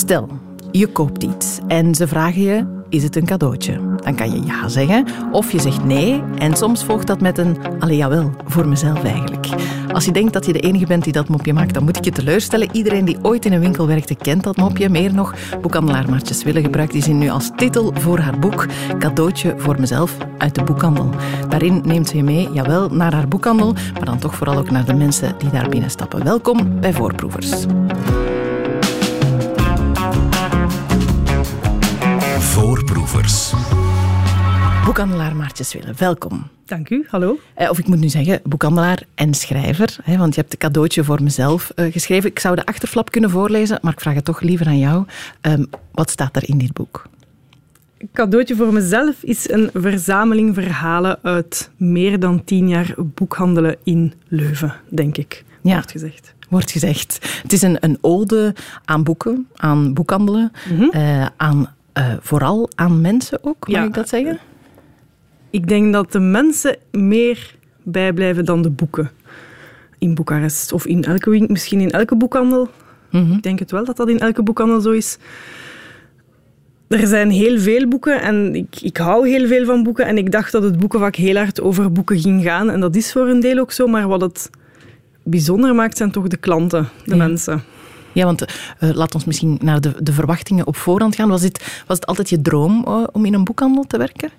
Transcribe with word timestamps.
Stel, 0.00 0.28
je 0.70 0.86
koopt 0.86 1.22
iets 1.22 1.58
en 1.68 1.94
ze 1.94 2.08
vragen 2.08 2.42
je, 2.42 2.66
is 2.88 3.02
het 3.02 3.16
een 3.16 3.26
cadeautje? 3.26 3.80
Dan 3.96 4.14
kan 4.14 4.30
je 4.30 4.46
ja 4.46 4.68
zeggen 4.68 5.06
of 5.32 5.52
je 5.52 5.60
zegt 5.60 5.84
nee 5.84 6.22
en 6.38 6.56
soms 6.56 6.84
volgt 6.84 7.06
dat 7.06 7.20
met 7.20 7.38
een 7.38 7.56
allee 7.78 7.96
jawel, 7.96 8.30
voor 8.44 8.68
mezelf 8.68 9.04
eigenlijk. 9.04 9.46
Als 9.92 10.04
je 10.04 10.12
denkt 10.12 10.32
dat 10.32 10.46
je 10.46 10.52
de 10.52 10.60
enige 10.60 10.86
bent 10.86 11.04
die 11.04 11.12
dat 11.12 11.28
mopje 11.28 11.52
maakt, 11.52 11.74
dan 11.74 11.84
moet 11.84 11.96
ik 11.96 12.04
je 12.04 12.10
teleurstellen. 12.10 12.68
Iedereen 12.72 13.04
die 13.04 13.18
ooit 13.22 13.44
in 13.44 13.52
een 13.52 13.60
winkel 13.60 13.86
werkte 13.86 14.14
kent 14.14 14.44
dat 14.44 14.56
mopje. 14.56 14.88
Meer 14.88 15.14
nog, 15.14 15.34
boekhandelaar 15.60 16.10
Martjes 16.10 16.42
Wille 16.42 16.60
gebruikt 16.60 16.92
die 16.92 17.02
zin 17.02 17.18
nu 17.18 17.28
als 17.28 17.50
titel 17.56 17.92
voor 17.94 18.18
haar 18.18 18.38
boek 18.38 18.66
Cadeautje 18.98 19.54
voor 19.56 19.80
mezelf 19.80 20.16
uit 20.38 20.54
de 20.54 20.62
boekhandel. 20.62 21.10
Daarin 21.48 21.80
neemt 21.84 22.08
ze 22.08 22.16
je 22.16 22.24
mee, 22.24 22.48
jawel, 22.52 22.88
naar 22.88 23.12
haar 23.12 23.28
boekhandel, 23.28 23.72
maar 23.72 24.04
dan 24.04 24.18
toch 24.18 24.34
vooral 24.34 24.58
ook 24.58 24.70
naar 24.70 24.84
de 24.84 24.94
mensen 24.94 25.34
die 25.38 25.50
daar 25.50 25.68
binnenstappen. 25.68 26.24
Welkom 26.24 26.80
bij 26.80 26.92
Voorproevers. 26.92 27.66
Voorproevers. 32.70 33.52
Boekhandelaar 34.84 35.36
Maartjes 35.36 35.72
Wille, 35.72 35.92
welkom. 35.96 36.46
Dank 36.66 36.90
u, 36.90 37.06
hallo. 37.08 37.38
Eh, 37.54 37.70
of 37.70 37.78
ik 37.78 37.86
moet 37.86 38.00
nu 38.00 38.08
zeggen, 38.08 38.40
boekhandelaar 38.44 39.02
en 39.14 39.34
schrijver. 39.34 39.96
Hè, 40.02 40.16
want 40.16 40.34
je 40.34 40.40
hebt 40.40 40.52
een 40.52 40.58
cadeautje 40.58 41.04
voor 41.04 41.22
mezelf 41.22 41.70
eh, 41.74 41.92
geschreven. 41.92 42.30
Ik 42.30 42.38
zou 42.38 42.56
de 42.56 42.66
achterflap 42.66 43.10
kunnen 43.10 43.30
voorlezen, 43.30 43.78
maar 43.82 43.92
ik 43.92 44.00
vraag 44.00 44.14
het 44.14 44.24
toch 44.24 44.40
liever 44.40 44.66
aan 44.66 44.78
jou. 44.78 45.04
Um, 45.42 45.66
wat 45.92 46.10
staat 46.10 46.36
er 46.36 46.48
in 46.48 46.58
dit 46.58 46.72
boek? 46.72 47.08
cadeautje 48.12 48.56
voor 48.56 48.72
mezelf 48.72 49.22
is 49.22 49.50
een 49.50 49.70
verzameling 49.74 50.54
verhalen 50.54 51.18
uit 51.22 51.70
meer 51.76 52.20
dan 52.20 52.44
tien 52.44 52.68
jaar 52.68 52.94
boekhandelen 52.96 53.76
in 53.84 54.12
Leuven, 54.28 54.74
denk 54.88 55.16
ik. 55.16 55.44
Ja. 55.62 55.72
Wordt 55.72 55.90
gezegd. 55.90 56.34
Wordt 56.48 56.70
gezegd. 56.70 57.40
Het 57.42 57.52
is 57.52 57.62
een, 57.62 57.76
een 57.80 57.98
ode 58.00 58.54
aan 58.84 59.02
boeken, 59.02 59.46
aan 59.54 59.94
boekhandelen, 59.94 60.52
mm 60.70 60.90
uh, 60.92 61.26
aan 61.36 61.74
uh, 61.98 62.14
vooral 62.20 62.68
aan 62.74 63.00
mensen 63.00 63.44
ook, 63.44 63.68
mag 63.68 63.84
ik 63.84 63.94
dat 63.94 64.08
zeggen? 64.08 64.38
Ik 65.50 65.68
denk 65.68 65.92
dat 65.92 66.12
de 66.12 66.18
mensen 66.18 66.76
meer 66.90 67.54
bijblijven 67.82 68.44
dan 68.44 68.62
de 68.62 68.70
boeken 68.70 69.10
in 69.98 70.14
Boekarest. 70.14 70.72
Of 70.72 70.86
in 70.86 71.04
elke, 71.04 71.44
misschien 71.48 71.80
in 71.80 71.90
elke 71.90 72.16
boekhandel. 72.16 72.68
Mm 73.10 73.32
Ik 73.32 73.42
denk 73.42 73.58
het 73.58 73.70
wel 73.70 73.84
dat 73.84 73.96
dat 73.96 74.08
in 74.08 74.18
elke 74.18 74.42
boekhandel 74.42 74.80
zo 74.80 74.90
is. 74.90 75.18
Er 76.88 77.06
zijn 77.06 77.30
heel 77.30 77.58
veel 77.58 77.88
boeken 77.88 78.20
en 78.22 78.54
ik, 78.54 78.80
ik 78.80 78.96
hou 78.96 79.28
heel 79.28 79.46
veel 79.46 79.64
van 79.64 79.82
boeken. 79.82 80.06
En 80.06 80.18
ik 80.18 80.32
dacht 80.32 80.52
dat 80.52 80.62
het 80.62 80.78
boekenvak 80.78 81.16
heel 81.16 81.36
hard 81.36 81.60
over 81.60 81.92
boeken 81.92 82.20
ging 82.20 82.42
gaan. 82.42 82.70
En 82.70 82.80
dat 82.80 82.96
is 82.96 83.12
voor 83.12 83.28
een 83.28 83.40
deel 83.40 83.58
ook 83.58 83.72
zo. 83.72 83.86
Maar 83.86 84.08
wat 84.08 84.20
het 84.20 84.50
bijzonder 85.22 85.74
maakt, 85.74 85.96
zijn 85.96 86.10
toch 86.10 86.28
de 86.28 86.36
klanten, 86.36 86.88
de 87.04 87.16
mensen. 87.16 87.62
Ja, 88.12 88.24
want 88.24 88.44
uh, 88.80 88.90
laat 88.90 89.14
ons 89.14 89.24
misschien 89.24 89.58
naar 89.62 89.80
de, 89.80 89.94
de 90.02 90.12
verwachtingen 90.12 90.66
op 90.66 90.76
voorhand 90.76 91.14
gaan. 91.14 91.28
Was 91.28 91.42
het, 91.42 91.82
was 91.86 91.96
het 91.96 92.06
altijd 92.06 92.28
je 92.28 92.40
droom 92.40 92.84
uh, 92.88 93.02
om 93.12 93.24
in 93.24 93.34
een 93.34 93.44
boekhandel 93.44 93.84
te 93.84 93.98
werken? 93.98 94.30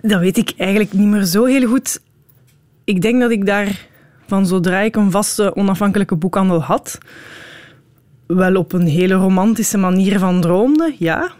Dat 0.00 0.20
weet 0.20 0.36
ik 0.36 0.52
eigenlijk 0.56 0.92
niet 0.92 1.06
meer 1.06 1.24
zo 1.24 1.44
heel 1.44 1.68
goed. 1.68 2.00
Ik 2.84 3.02
denk 3.02 3.20
dat 3.20 3.30
ik 3.30 3.46
daar 3.46 3.86
van 4.26 4.46
zodra 4.46 4.80
ik 4.80 4.96
een 4.96 5.10
vaste 5.10 5.56
onafhankelijke 5.56 6.16
boekhandel 6.16 6.62
had, 6.62 6.98
wel 8.26 8.56
op 8.56 8.72
een 8.72 8.86
hele 8.86 9.14
romantische 9.14 9.78
manier 9.78 10.18
van 10.18 10.40
droomde, 10.40 10.94
ja. 10.98 11.32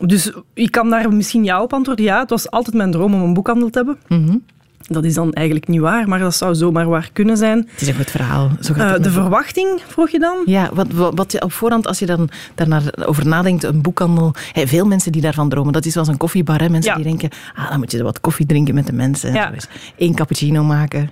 Dus 0.00 0.32
ik 0.54 0.70
kan 0.70 0.90
daar 0.90 1.12
misschien 1.12 1.44
ja 1.44 1.62
op 1.62 1.72
antwoorden. 1.72 2.04
Ja, 2.04 2.20
het 2.20 2.30
was 2.30 2.50
altijd 2.50 2.76
mijn 2.76 2.90
droom 2.90 3.14
om 3.14 3.22
een 3.22 3.34
boekhandel 3.34 3.70
te 3.70 3.78
hebben. 3.78 3.98
Mm 4.08 4.42
dat 4.88 5.04
is 5.04 5.14
dan 5.14 5.32
eigenlijk 5.32 5.68
niet 5.68 5.80
waar, 5.80 6.08
maar 6.08 6.18
dat 6.18 6.34
zou 6.34 6.54
zomaar 6.54 6.88
waar 6.88 7.10
kunnen 7.12 7.36
zijn. 7.36 7.68
Het 7.70 7.80
is 7.80 7.88
een 7.88 7.94
goed 7.94 8.10
verhaal. 8.10 8.50
Zo 8.60 8.74
gaat 8.74 8.98
uh, 8.98 9.02
de 9.04 9.10
verwachting, 9.10 9.80
vroeg 9.86 10.10
je 10.10 10.18
dan? 10.18 10.42
Ja, 10.44 10.70
wat, 10.74 10.86
wat, 10.92 11.14
wat, 11.14 11.32
je 11.32 11.42
op 11.42 11.52
voorhand, 11.52 11.86
als 11.86 11.98
je 11.98 12.06
dan 12.06 12.28
daarnaar 12.54 12.82
over 13.06 13.26
nadenkt, 13.26 13.62
een 13.62 13.82
boekhandel... 13.82 14.34
Hey, 14.52 14.66
veel 14.68 14.86
mensen 14.86 15.12
die 15.12 15.22
daarvan 15.22 15.48
dromen. 15.48 15.72
Dat 15.72 15.84
is 15.84 15.92
zoals 15.92 16.08
een 16.08 16.16
koffiebar. 16.16 16.60
Hè? 16.60 16.68
Mensen 16.68 16.94
die 16.94 17.04
denken, 17.04 17.30
ah, 17.54 17.70
dan 17.70 17.78
moet 17.78 17.92
je 17.92 18.02
wat 18.02 18.20
koffie 18.20 18.46
drinken 18.46 18.74
met 18.74 18.86
de 18.86 18.92
mensen. 18.92 19.32
Ja. 19.32 19.52
Eén 19.96 20.14
cappuccino 20.14 20.64
maken. 20.64 21.10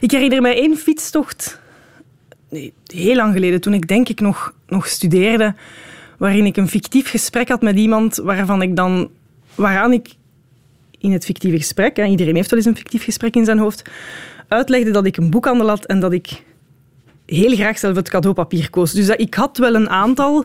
Ik 0.00 0.10
herinner 0.10 0.42
mij 0.42 0.56
één 0.56 0.76
fietstocht, 0.76 1.60
nee, 2.50 2.72
heel 2.86 3.16
lang 3.16 3.32
geleden, 3.32 3.60
toen 3.60 3.74
ik 3.74 3.88
denk 3.88 4.08
ik 4.08 4.20
nog, 4.20 4.54
nog 4.66 4.86
studeerde, 4.86 5.54
waarin 6.18 6.46
ik 6.46 6.56
een 6.56 6.68
fictief 6.68 7.10
gesprek 7.10 7.48
had 7.48 7.62
met 7.62 7.76
iemand 7.76 8.16
waarvan 8.16 8.62
ik 8.62 8.76
dan, 8.76 9.10
waaraan 9.54 9.92
ik 9.92 10.08
in 10.98 11.12
het 11.12 11.24
fictieve 11.24 11.56
gesprek, 11.56 11.96
en 11.96 12.10
iedereen 12.10 12.34
heeft 12.34 12.50
wel 12.50 12.58
eens 12.58 12.68
een 12.68 12.76
fictief 12.76 13.04
gesprek 13.04 13.34
in 13.34 13.44
zijn 13.44 13.58
hoofd, 13.58 13.82
uitlegde 14.48 14.90
dat 14.90 15.06
ik 15.06 15.16
een 15.16 15.30
boekhandel 15.30 15.68
had 15.68 15.84
en 15.84 16.00
dat 16.00 16.12
ik 16.12 16.42
heel 17.26 17.54
graag 17.54 17.78
zelf 17.78 17.96
het 17.96 18.08
cadeaupapier 18.08 18.70
koos. 18.70 18.92
Dus 18.92 19.08
ik 19.08 19.34
had 19.34 19.58
wel 19.58 19.74
een 19.74 19.88
aantal 19.88 20.44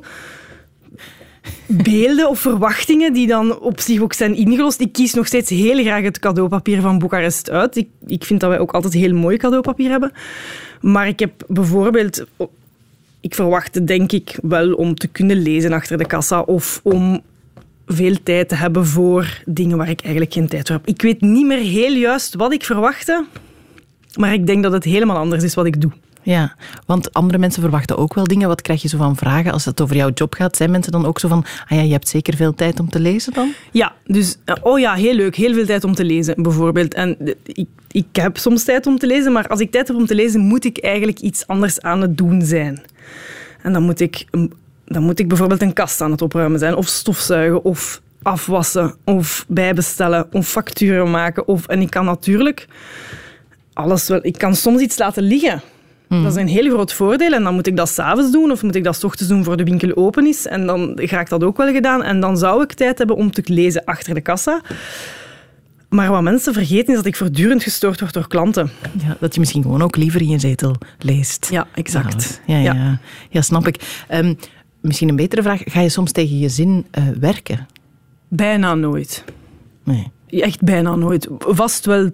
beelden 1.65 2.29
of 2.29 2.39
verwachtingen 2.39 3.13
die 3.13 3.27
dan 3.27 3.59
op 3.59 3.79
zich 3.79 4.01
ook 4.01 4.13
zijn 4.13 4.35
ingelost. 4.35 4.79
Ik 4.79 4.91
kies 4.91 5.13
nog 5.13 5.27
steeds 5.27 5.49
heel 5.49 5.83
graag 5.83 6.03
het 6.03 6.19
cadeaupapier 6.19 6.81
van 6.81 6.99
Boekarest 6.99 7.49
uit. 7.49 7.75
Ik, 7.75 7.87
ik 8.07 8.23
vind 8.23 8.39
dat 8.39 8.49
wij 8.49 8.59
ook 8.59 8.71
altijd 8.71 8.93
heel 8.93 9.13
mooi 9.13 9.37
cadeaupapier 9.37 9.89
hebben. 9.89 10.11
Maar 10.81 11.07
ik 11.07 11.19
heb 11.19 11.31
bijvoorbeeld... 11.47 12.25
Ik 13.19 13.35
verwachtte 13.35 13.83
denk 13.83 14.11
ik 14.11 14.37
wel 14.41 14.73
om 14.73 14.95
te 14.95 15.07
kunnen 15.07 15.41
lezen 15.41 15.71
achter 15.71 15.97
de 15.97 16.05
kassa 16.05 16.41
of 16.41 16.79
om 16.83 17.21
veel 17.93 18.15
tijd 18.23 18.49
te 18.49 18.55
hebben 18.55 18.85
voor 18.85 19.41
dingen 19.45 19.77
waar 19.77 19.89
ik 19.89 20.01
eigenlijk 20.01 20.33
geen 20.33 20.47
tijd 20.47 20.67
voor 20.67 20.75
heb. 20.75 20.87
Ik 20.87 21.01
weet 21.01 21.21
niet 21.21 21.45
meer 21.45 21.57
heel 21.57 21.93
juist 21.93 22.35
wat 22.35 22.53
ik 22.53 22.65
verwachtte, 22.65 23.25
maar 24.15 24.33
ik 24.33 24.47
denk 24.47 24.63
dat 24.63 24.71
het 24.71 24.83
helemaal 24.83 25.17
anders 25.17 25.43
is 25.43 25.53
wat 25.53 25.65
ik 25.65 25.81
doe. 25.81 25.91
Ja, 26.23 26.55
want 26.85 27.13
andere 27.13 27.37
mensen 27.37 27.61
verwachten 27.61 27.97
ook 27.97 28.13
wel 28.13 28.23
dingen. 28.23 28.47
Wat 28.47 28.61
krijg 28.61 28.81
je 28.81 28.87
zo 28.87 28.97
van 28.97 29.15
vragen 29.15 29.51
als 29.51 29.65
het 29.65 29.81
over 29.81 29.95
jouw 29.95 30.11
job 30.13 30.33
gaat? 30.33 30.55
Zijn 30.55 30.71
mensen 30.71 30.91
dan 30.91 31.05
ook 31.05 31.19
zo 31.19 31.27
van, 31.27 31.45
ah 31.67 31.77
ja, 31.77 31.83
je 31.83 31.91
hebt 31.91 32.07
zeker 32.07 32.35
veel 32.35 32.53
tijd 32.53 32.79
om 32.79 32.89
te 32.89 32.99
lezen 32.99 33.33
dan? 33.33 33.53
Ja, 33.71 33.93
dus, 34.05 34.37
eh, 34.45 34.55
oh 34.61 34.79
ja, 34.79 34.93
heel 34.93 35.13
leuk, 35.13 35.35
heel 35.35 35.53
veel 35.53 35.65
tijd 35.65 35.83
om 35.83 35.95
te 35.95 36.05
lezen 36.05 36.43
bijvoorbeeld. 36.43 36.93
En 36.93 37.17
ik, 37.43 37.67
ik 37.91 38.05
heb 38.11 38.37
soms 38.37 38.63
tijd 38.63 38.87
om 38.87 38.97
te 38.97 39.07
lezen, 39.07 39.31
maar 39.31 39.47
als 39.47 39.59
ik 39.59 39.71
tijd 39.71 39.87
heb 39.87 39.97
om 39.97 40.05
te 40.05 40.15
lezen, 40.15 40.41
moet 40.41 40.65
ik 40.65 40.77
eigenlijk 40.77 41.19
iets 41.19 41.47
anders 41.47 41.81
aan 41.81 42.01
het 42.01 42.17
doen 42.17 42.41
zijn. 42.41 42.81
En 43.61 43.73
dan 43.73 43.83
moet 43.83 43.99
ik 43.99 44.25
dan 44.93 45.03
moet 45.03 45.19
ik 45.19 45.27
bijvoorbeeld 45.27 45.61
een 45.61 45.73
kast 45.73 46.01
aan 46.01 46.11
het 46.11 46.21
opruimen 46.21 46.59
zijn, 46.59 46.75
of 46.75 46.87
stofzuigen, 46.87 47.63
of 47.63 48.01
afwassen, 48.21 48.95
of 49.03 49.45
bijbestellen, 49.47 50.27
of 50.31 50.47
facturen 50.47 51.11
maken. 51.11 51.47
Of, 51.47 51.67
en 51.67 51.81
ik 51.81 51.89
kan 51.89 52.05
natuurlijk 52.05 52.67
alles 53.73 54.07
wel... 54.07 54.19
Ik 54.21 54.37
kan 54.37 54.55
soms 54.55 54.81
iets 54.81 54.97
laten 54.97 55.23
liggen. 55.23 55.61
Dat 56.07 56.31
is 56.31 56.41
een 56.41 56.47
heel 56.47 56.69
groot 56.69 56.93
voordeel. 56.93 57.33
En 57.33 57.43
dan 57.43 57.53
moet 57.53 57.67
ik 57.67 57.77
dat 57.77 57.89
s'avonds 57.89 58.31
doen 58.31 58.51
of 58.51 58.63
moet 58.63 58.75
ik 58.75 58.83
dat 58.83 58.95
s 58.95 59.03
ochtends 59.03 59.31
doen 59.31 59.43
voor 59.43 59.57
de 59.57 59.63
winkel 59.63 59.95
open 59.95 60.27
is. 60.27 60.47
En 60.47 60.65
dan 60.65 60.91
ga 60.95 61.19
ik 61.19 61.29
dat 61.29 61.43
ook 61.43 61.57
wel 61.57 61.73
gedaan. 61.73 62.03
En 62.03 62.19
dan 62.19 62.37
zou 62.37 62.63
ik 62.63 62.73
tijd 62.73 62.97
hebben 62.97 63.15
om 63.15 63.31
te 63.31 63.41
lezen 63.45 63.85
achter 63.85 64.13
de 64.13 64.21
kassa. 64.21 64.61
Maar 65.89 66.09
wat 66.09 66.21
mensen 66.21 66.53
vergeten 66.53 66.87
is 66.87 66.95
dat 66.95 67.05
ik 67.05 67.15
voortdurend 67.15 67.63
gestoord 67.63 67.99
word 67.99 68.13
door 68.13 68.27
klanten. 68.27 68.71
Ja, 69.05 69.17
dat 69.19 69.33
je 69.33 69.39
misschien 69.39 69.61
gewoon 69.61 69.81
ook 69.81 69.95
liever 69.95 70.21
in 70.21 70.29
je 70.29 70.39
zetel 70.39 70.75
leest. 70.99 71.47
Ja, 71.51 71.67
exact. 71.73 72.41
Ja, 72.45 72.57
ja, 72.57 72.73
ja. 72.73 72.99
ja 73.29 73.41
snap 73.41 73.67
ik. 73.67 74.03
Um, 74.13 74.37
misschien 74.83 75.09
een 75.09 75.15
betere 75.15 75.41
vraag. 75.41 75.61
Ga 75.65 75.79
je 75.79 75.89
soms 75.89 76.11
tegen 76.11 76.39
je 76.39 76.49
zin 76.49 76.85
uh, 76.97 77.07
werken? 77.19 77.67
Bijna 78.27 78.75
nooit. 78.75 79.23
Nee. 79.83 80.11
Echt 80.27 80.61
bijna 80.61 80.95
nooit. 80.95 81.27
Vast 81.39 81.85
wel 81.85 82.11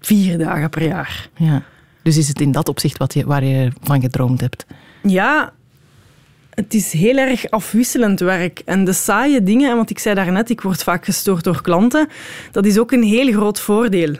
vier 0.00 0.38
dagen 0.38 0.70
per 0.70 0.86
jaar. 0.86 1.28
Ja. 1.36 1.62
Dus 2.02 2.16
is 2.16 2.28
het 2.28 2.40
in 2.40 2.52
dat 2.52 2.68
opzicht 2.68 2.98
wat 2.98 3.14
je, 3.14 3.26
waar 3.26 3.44
je 3.44 3.72
van 3.82 4.00
gedroomd 4.00 4.40
hebt? 4.40 4.66
Ja, 5.02 5.52
het 6.50 6.74
is 6.74 6.92
heel 6.92 7.16
erg 7.16 7.50
afwisselend 7.50 8.20
werk. 8.20 8.62
En 8.64 8.84
de 8.84 8.92
saaie 8.92 9.42
dingen, 9.42 9.76
want 9.76 9.90
ik 9.90 9.98
zei 9.98 10.14
daarnet, 10.14 10.50
ik 10.50 10.60
word 10.60 10.82
vaak 10.82 11.04
gestoord 11.04 11.44
door 11.44 11.62
klanten, 11.62 12.08
dat 12.52 12.66
is 12.66 12.78
ook 12.78 12.92
een 12.92 13.02
heel 13.02 13.32
groot 13.32 13.60
voordeel. 13.60 14.16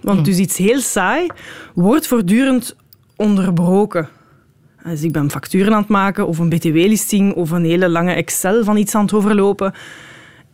Want 0.00 0.18
hm. 0.18 0.24
dus 0.24 0.38
iets 0.38 0.56
heel 0.56 0.80
saai 0.80 1.26
wordt 1.74 2.06
voortdurend 2.06 2.76
onderbroken. 3.16 4.08
Dus 4.88 5.02
ik 5.02 5.12
ben 5.12 5.30
facturen 5.30 5.72
aan 5.72 5.80
het 5.80 5.88
maken 5.88 6.26
of 6.26 6.38
een 6.38 6.48
btw-listing 6.48 7.34
of 7.34 7.50
een 7.50 7.64
hele 7.64 7.88
lange 7.88 8.12
Excel 8.12 8.64
van 8.64 8.76
iets 8.76 8.94
aan 8.94 9.02
het 9.02 9.12
overlopen. 9.12 9.74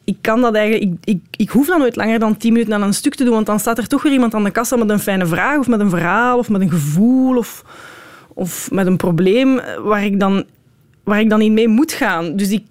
Ik 0.04 0.16
kan 0.20 0.40
dat 0.40 0.54
eigenlijk... 0.54 0.90
Ik, 0.90 1.14
ik, 1.14 1.20
ik 1.36 1.50
hoef 1.50 1.66
dan 1.66 1.78
nooit 1.78 1.96
langer 1.96 2.19
dan 2.19 2.36
tien 2.36 2.52
minuten 2.52 2.75
aan 2.75 2.82
een 2.82 2.94
stuk 2.94 3.14
te 3.14 3.25
doen, 3.25 3.32
want 3.32 3.46
dan 3.46 3.60
staat 3.60 3.78
er 3.78 3.86
toch 3.86 4.02
weer 4.02 4.12
iemand 4.12 4.34
aan 4.34 4.44
de 4.44 4.50
kassa 4.50 4.76
met 4.76 4.90
een 4.90 4.98
fijne 4.98 5.26
vraag 5.26 5.58
of 5.58 5.69
met 5.69 5.81
een 5.81 5.90
verhaal 5.90 6.38
of 6.38 6.48
met 6.48 6.60
een 6.60 6.70
gevoel 6.70 7.36
of, 7.36 7.64
of 8.34 8.70
met 8.70 8.86
een 8.86 8.96
probleem 8.96 9.60
waar 9.82 10.04
ik 10.04 10.20
dan, 10.20 10.44
waar 11.04 11.20
ik 11.20 11.31
dan 11.31 11.40
in 11.40 11.54
mee 11.54 11.69
moet 11.69 11.92
gaan. 11.92 12.36
Dus 12.36 12.50
ik, 12.50 12.62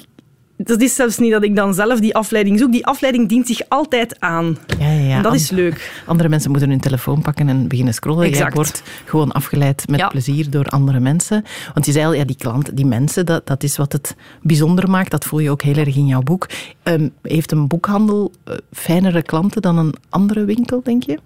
dat 0.57 0.81
is 0.81 0.95
zelfs 0.95 1.17
niet 1.17 1.31
dat 1.31 1.43
ik 1.43 1.55
dan 1.55 1.73
zelf 1.73 1.99
die 1.99 2.15
afleiding 2.15 2.59
zoek. 2.59 2.71
Die 2.71 2.85
afleiding 2.85 3.29
dient 3.29 3.47
zich 3.47 3.61
altijd 3.67 4.19
aan. 4.19 4.57
Ja, 4.79 4.91
ja, 4.91 4.99
ja. 4.99 5.15
En 5.15 5.23
dat 5.23 5.33
is 5.33 5.49
leuk. 5.49 6.03
Andere 6.05 6.29
mensen 6.29 6.51
moeten 6.51 6.69
hun 6.69 6.79
telefoon 6.79 7.21
pakken 7.21 7.49
en 7.49 7.67
beginnen 7.67 7.93
scrollen. 7.93 8.25
Exact. 8.25 8.43
Jij 8.43 8.51
wordt 8.53 8.83
gewoon 9.05 9.31
afgeleid 9.31 9.87
met 9.89 10.09
plezier 10.09 10.49
door 10.49 10.65
andere 10.65 10.99
mensen. 10.99 11.43
Want 11.73 11.85
je 11.85 11.91
zei 11.91 12.05
al, 12.05 12.13
ja, 12.13 12.23
die 12.23 12.35
klant, 12.35 12.77
die 12.77 12.85
mensen, 12.85 13.25
dat, 13.25 13.47
dat 13.47 13.63
is 13.63 13.77
wat 13.77 13.91
het 13.91 14.15
bijzonder 14.41 14.89
maakt. 14.89 15.11
Dat 15.11 15.25
voel 15.25 15.39
je 15.39 15.51
ook 15.51 15.61
heel 15.61 15.75
erg 15.75 15.95
in 15.95 16.07
jouw 16.07 16.21
boek. 16.21 16.49
Um, 16.83 17.13
heeft 17.21 17.51
een 17.51 17.67
boekhandel 17.67 18.31
uh, 18.47 18.55
fijnere 18.71 19.21
klanten 19.21 19.61
dan 19.61 19.77
een 19.77 19.95
andere 20.09 20.45
winkel, 20.45 20.81
denk 20.83 21.03
je? 21.03 21.19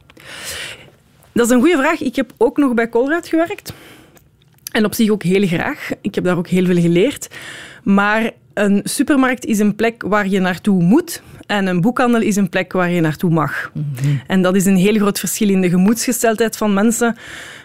Dat 1.31 1.45
is 1.45 1.51
een 1.51 1.59
goede 1.59 1.77
vraag. 1.77 2.01
Ik 2.01 2.15
heb 2.15 2.33
ook 2.38 2.57
nog 2.57 2.74
bij 2.74 2.89
Colruyt 2.89 3.27
gewerkt. 3.27 3.74
En 4.71 4.85
op 4.85 4.94
zich 4.94 5.09
ook 5.09 5.24
heel 5.24 5.47
graag. 5.47 5.89
Ik 6.01 6.15
heb 6.15 6.24
daar 6.24 6.38
ook 6.38 6.47
heel 6.47 6.65
veel 6.65 6.81
geleerd. 6.81 7.27
Maar 7.83 8.31
een 8.59 8.81
supermarkt 8.83 9.45
is 9.45 9.59
een 9.59 9.75
plek 9.75 10.04
waar 10.07 10.27
je 10.27 10.39
naartoe 10.39 10.83
moet. 10.83 11.21
En 11.45 11.68
een 11.68 11.81
boekhandel 11.81 12.21
is 12.21 12.36
een 12.36 12.50
plek 12.50 12.74
waar 12.74 12.89
je 12.89 13.01
naartoe 13.01 13.30
mag. 13.31 13.71
En 14.27 14.42
dat 14.42 14.56
is 14.56 14.65
een 14.65 14.75
heel 14.75 14.95
groot 14.95 15.19
verschil 15.19 15.50
in 15.50 15.62
de 15.62 15.69
gemoedsgesteldheid 15.69 16.57
van 16.57 16.74
mensen. 16.74 17.15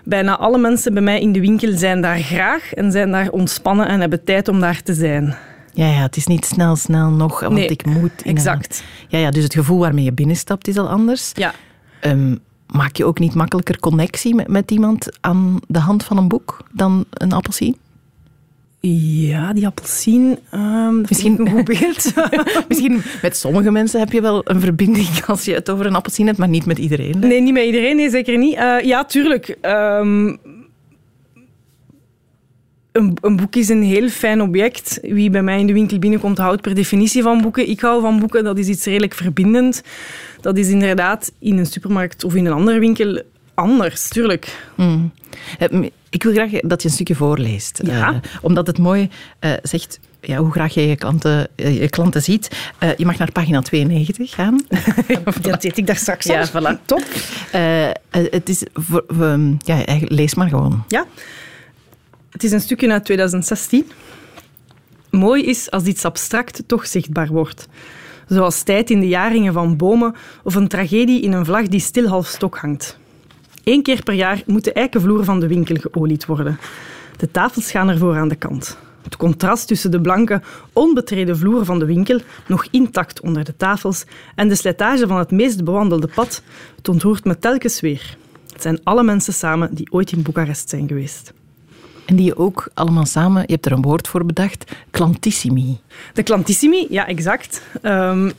Bijna 0.05 0.37
alle 0.37 0.59
mensen 0.59 0.93
bij 0.95 1.03
mij 1.03 1.21
in 1.21 1.33
de 1.33 1.41
winkel 1.41 1.77
zijn 1.77 2.01
daar 2.01 2.19
graag 2.19 2.73
en 2.75 2.93
zijn 2.93 3.11
daar 3.11 3.29
ontspannen 3.31 3.89
en 3.89 4.01
hebben 4.01 4.25
tijd 4.25 4.49
om 4.49 4.61
daar 4.61 4.83
te 4.83 4.95
zijn. 4.95 5.35
Ja, 5.75 5.87
ja, 5.87 6.01
het 6.03 6.17
is 6.17 6.27
niet 6.27 6.45
snel, 6.45 6.77
snel 6.77 7.11
nog, 7.11 7.41
want 7.41 7.53
Nee, 7.55 7.67
ik 7.67 7.85
moet. 7.87 8.23
in 8.23 8.31
exact. 8.31 8.83
een- 9.09 9.19
Ja, 9.19 9.25
ja, 9.25 9.31
dus 9.31 9.43
het 9.43 9.55
gevoel 9.55 9.79
waarmee 9.79 10.05
je 10.05 10.13
binnenstapt 10.13 10.69
is 10.69 10.79
al 10.79 10.89
anders. 10.89 11.31
Ja. 11.35 11.53
Ehm, 12.01 12.37
maak 12.67 12.97
je 12.97 13.05
ook 13.05 13.19
niet 13.19 13.35
makkelijker 13.35 13.79
connectie 13.81 14.35
met, 14.35 14.49
met 14.49 14.71
iemand 14.71 15.09
aan 15.21 15.59
de 15.69 15.79
hand 15.79 16.05
van 16.05 16.17
een 16.17 16.29
boek 16.29 16.65
dan 16.73 17.05
een 17.11 17.33
appelsien? 17.33 17.77
Ja, 18.91 19.53
die 19.53 19.67
appelsien. 19.67 20.39
ehm 20.51 21.01
Misschien- 21.01 21.41
een 21.41 21.51
goed 21.51 21.65
beeld. 21.65 22.13
Misschien 22.69 23.03
met 23.23 23.37
sommige 23.37 23.71
mensen 23.71 24.01
heb 24.01 24.13
je 24.13 24.21
wel 24.21 24.41
een 24.51 24.61
verbinding 24.61 25.09
als 25.27 25.45
je 25.45 25.55
het 25.55 25.71
over 25.71 25.87
een 25.87 25.95
appelsien 25.95 26.27
hebt, 26.27 26.39
maar 26.39 26.49
niet 26.49 26.67
met 26.67 26.79
iedereen. 26.79 27.13
hè? 27.21 27.27
Nee, 27.27 27.41
niet 27.41 27.53
met 27.53 27.65
iedereen, 27.65 27.97
nee, 27.97 28.11
zeker 28.11 28.39
niet. 28.39 28.55
Eh, 28.55 28.81
ja, 28.81 29.05
tuurlijk. 29.05 29.57
Ehm, 29.61 30.27
een, 32.93 33.17
een 33.21 33.37
boek 33.37 33.57
is 33.57 33.69
een 33.69 33.83
heel 33.83 34.09
fijn 34.09 34.43
object. 34.43 34.99
Wie 35.03 35.31
bij 35.31 35.43
mij 35.43 35.61
in 35.61 35.67
de 35.67 35.73
winkel 35.73 35.99
binnenkomt, 35.99 36.39
houdt 36.39 36.61
per 36.63 36.75
definitie 36.75 37.23
van 37.23 37.43
boeken. 37.43 37.69
Ik 37.69 37.81
hou 37.81 38.01
van 38.01 38.19
boeken, 38.19 38.45
dat 38.45 38.59
is 38.59 38.69
iets 38.69 38.85
redelijk 38.85 39.15
verbindend. 39.15 39.83
Dat 40.41 40.57
is 40.59 40.69
inderdaad 40.69 41.33
in 41.39 41.59
een 41.59 41.67
supermarkt 41.67 42.25
of 42.25 42.35
in 42.35 42.47
een 42.47 42.53
andere 42.53 42.79
winkel 42.79 43.23
anders, 43.55 44.09
tuurlijk. 44.09 44.71
Mm. 44.77 45.13
Ik 46.13 46.23
wil 46.23 46.33
graag 46.33 46.51
dat 46.51 46.83
je 46.83 46.89
een 46.89 46.95
stukje 46.95 47.15
voorleest. 47.15 47.81
Ja. 47.85 48.13
Eh, 48.13 48.17
omdat 48.43 48.67
het 48.67 48.79
mooi 48.79 49.09
eh, 49.39 49.53
zegt 49.63 50.01
ja, 50.21 50.37
hoe 50.37 50.51
graag 50.53 50.75
je 50.75 50.89
je 50.89 50.97
klanten, 50.97 51.49
eh, 51.55 51.81
je 51.81 51.89
klanten 51.89 52.23
ziet. 52.23 52.71
Je 52.97 53.07
mag 53.07 53.19
naar 53.19 53.33
pagina 53.33 53.61
92 53.63 54.31
gaan. 54.31 54.61
Dat 55.41 55.63
deed 55.63 55.77
ik 55.79 55.87
daar 55.87 55.97
straks 55.97 56.27
Ja, 56.27 56.41
al. 56.41 56.47
voilà, 56.47 56.85
top. 56.85 57.05
Het 58.11 58.49
is 58.49 58.63
voor, 58.75 59.05
voor- 59.09 59.39
ja, 59.59 59.85
lees 60.05 60.35
maar 60.35 60.49
gewoon. 60.49 60.85
Ja. 60.89 61.07
Het 62.31 62.45
is 62.45 62.53
een 62.53 62.61
stukje 62.61 62.93
uit 62.93 63.05
2016. 63.05 63.91
Mooi 65.11 65.45
is 65.45 65.71
als 65.71 65.85
iets 65.85 66.05
abstract 66.05 66.63
toch 66.67 66.87
zichtbaar 66.87 67.29
wordt. 67.29 67.67
Zoals 68.29 68.63
tijd 68.63 68.91
in 68.91 69.01
de 69.01 69.09
jaringen 69.09 69.53
van 69.53 69.77
bomen 69.77 70.15
of 70.45 70.55
een 70.55 70.69
tragedie 70.69 71.21
in 71.23 71.33
een 71.33 71.45
vlag 71.45 71.69
die 71.69 71.81
stil 71.81 72.07
half 72.07 72.27
stok 72.27 72.57
hangt. 72.59 72.99
Eén 73.65 73.83
keer 73.83 74.03
per 74.03 74.15
jaar 74.15 74.43
moet 74.47 74.65
de 74.65 74.73
eikenvloer 74.73 75.25
van 75.25 75.41
de 75.41 75.47
winkel 75.47 75.77
geolied 75.77 76.27
worden. 76.27 76.59
De 77.17 77.31
tafels 77.31 77.71
gaan 77.71 77.89
ervoor 77.89 78.17
aan 78.17 78.29
de 78.29 78.35
kant. 78.35 78.79
Het 79.03 79.17
contrast 79.17 79.67
tussen 79.67 79.91
de 79.91 80.01
blanke, 80.01 80.43
onbetreden 80.73 81.39
vloer 81.39 81.65
van 81.65 81.79
de 81.79 81.85
winkel, 81.85 82.21
nog 82.47 82.67
intact 82.71 83.21
onder 83.21 83.45
de 83.45 83.57
tafels, 83.57 84.05
en 84.35 84.49
de 84.49 84.55
slijtage 84.55 85.07
van 85.07 85.19
het 85.19 85.31
meest 85.31 85.65
bewandelde 85.65 86.09
pad, 86.15 86.43
het 86.77 86.89
ontroert 86.89 87.25
me 87.25 87.39
telkens 87.39 87.81
weer. 87.81 88.17
Het 88.53 88.63
zijn 88.63 88.81
alle 88.83 89.03
mensen 89.03 89.33
samen 89.33 89.75
die 89.75 89.93
ooit 89.93 90.13
in 90.13 90.23
Boekarest 90.23 90.69
zijn 90.69 90.89
geweest. 90.89 91.33
En 92.05 92.17
die 92.17 92.25
je 92.25 92.37
ook 92.37 92.69
allemaal 92.75 93.07
samen, 93.07 93.43
je 93.47 93.53
hebt 93.53 93.67
er 93.67 93.73
een 93.73 93.83
woord 93.83 94.09
voor 94.09 94.27
bedacht, 94.27 94.73
klantissimi. 94.91 95.81
De 96.13 96.23
klantissimi, 96.23 96.87
ja, 96.91 97.07
exact. 97.07 97.63
Ehm, 97.83 98.31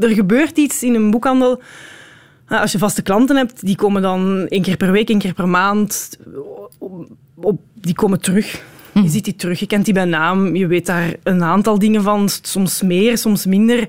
er 0.00 0.08
gebeurt 0.08 0.58
iets 0.58 0.82
in 0.82 0.94
een 0.94 1.10
boekhandel. 1.10 1.60
Uh, 2.48 2.60
Als 2.60 2.72
je 2.72 2.78
vaste 2.78 3.02
klanten 3.02 3.36
hebt, 3.36 3.66
die 3.66 3.76
komen 3.76 4.02
dan 4.02 4.46
één 4.48 4.62
keer 4.62 4.76
per 4.76 4.92
week, 4.92 5.08
één 5.08 5.18
keer 5.18 5.34
per 5.34 5.48
maand. 5.48 6.18
op- 6.78 7.10
op- 7.34 7.60
die 7.74 7.94
komen 7.94 8.20
terug. 8.20 8.62
Je 9.02 9.08
ziet 9.08 9.24
die 9.24 9.36
terug, 9.36 9.58
je 9.60 9.66
kent 9.66 9.84
die 9.84 9.94
bij 9.94 10.04
naam, 10.04 10.54
je 10.56 10.66
weet 10.66 10.86
daar 10.86 11.14
een 11.22 11.42
aantal 11.42 11.78
dingen 11.78 12.02
van, 12.02 12.28
soms 12.42 12.82
meer, 12.82 13.18
soms 13.18 13.46
minder. 13.46 13.88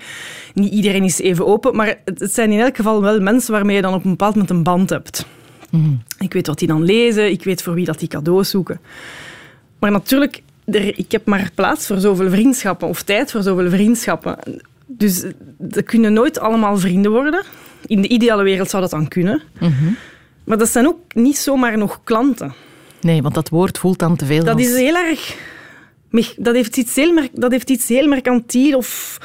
Niet 0.53 0.71
iedereen 0.71 1.03
is 1.03 1.19
even 1.19 1.45
open, 1.47 1.75
maar 1.75 1.95
het 2.05 2.33
zijn 2.33 2.51
in 2.51 2.59
elk 2.59 2.75
geval 2.75 3.01
wel 3.01 3.19
mensen 3.19 3.51
waarmee 3.51 3.75
je 3.75 3.81
dan 3.81 3.93
op 3.93 4.03
een 4.03 4.09
bepaald 4.09 4.33
moment 4.33 4.49
een 4.51 4.63
band 4.63 4.89
hebt. 4.89 5.25
Ik 6.19 6.33
weet 6.33 6.47
wat 6.47 6.59
die 6.59 6.67
dan 6.67 6.83
lezen, 6.83 7.31
ik 7.31 7.43
weet 7.43 7.61
voor 7.61 7.73
wie 7.73 7.85
dat 7.85 7.99
die 7.99 8.07
cadeaus 8.07 8.49
zoeken. 8.49 8.79
Maar 9.79 9.91
natuurlijk, 9.91 10.41
er, 10.65 10.97
ik 10.97 11.11
heb 11.11 11.25
maar 11.25 11.51
plaats 11.55 11.87
voor 11.87 11.97
zoveel 11.99 12.29
vriendschappen 12.29 12.87
of 12.87 13.03
tijd 13.03 13.31
voor 13.31 13.41
zoveel 13.41 13.69
vriendschappen. 13.69 14.37
Dus 14.85 15.25
dat 15.57 15.83
kunnen 15.83 16.13
nooit 16.13 16.39
allemaal 16.39 16.77
vrienden 16.77 17.11
worden. 17.11 17.43
In 17.85 18.01
de 18.01 18.07
ideale 18.07 18.43
wereld 18.43 18.69
zou 18.69 18.81
dat 18.81 18.91
dan 18.91 19.07
kunnen. 19.07 19.41
Maar 20.43 20.57
dat 20.57 20.69
zijn 20.69 20.87
ook 20.87 20.99
niet 21.13 21.37
zomaar 21.37 21.77
nog 21.77 21.99
klanten. 22.03 22.53
Nee, 23.01 23.21
want 23.21 23.35
dat 23.35 23.49
woord 23.49 23.77
voelt 23.77 23.99
dan 23.99 24.15
te 24.15 24.25
veel. 24.25 24.43
Dat 24.43 24.55
als- 24.55 24.67
is 24.67 24.75
heel 24.75 24.95
erg... 24.95 25.35
Dat 26.37 26.55
heeft 26.55 26.77
iets 26.77 26.95
heel, 26.95 27.13
mer- 27.13 27.29
dat 27.33 27.51
heeft 27.51 27.69
iets 27.69 27.87
heel 27.87 28.07
mercantiel 28.07 28.77
of 28.77 29.17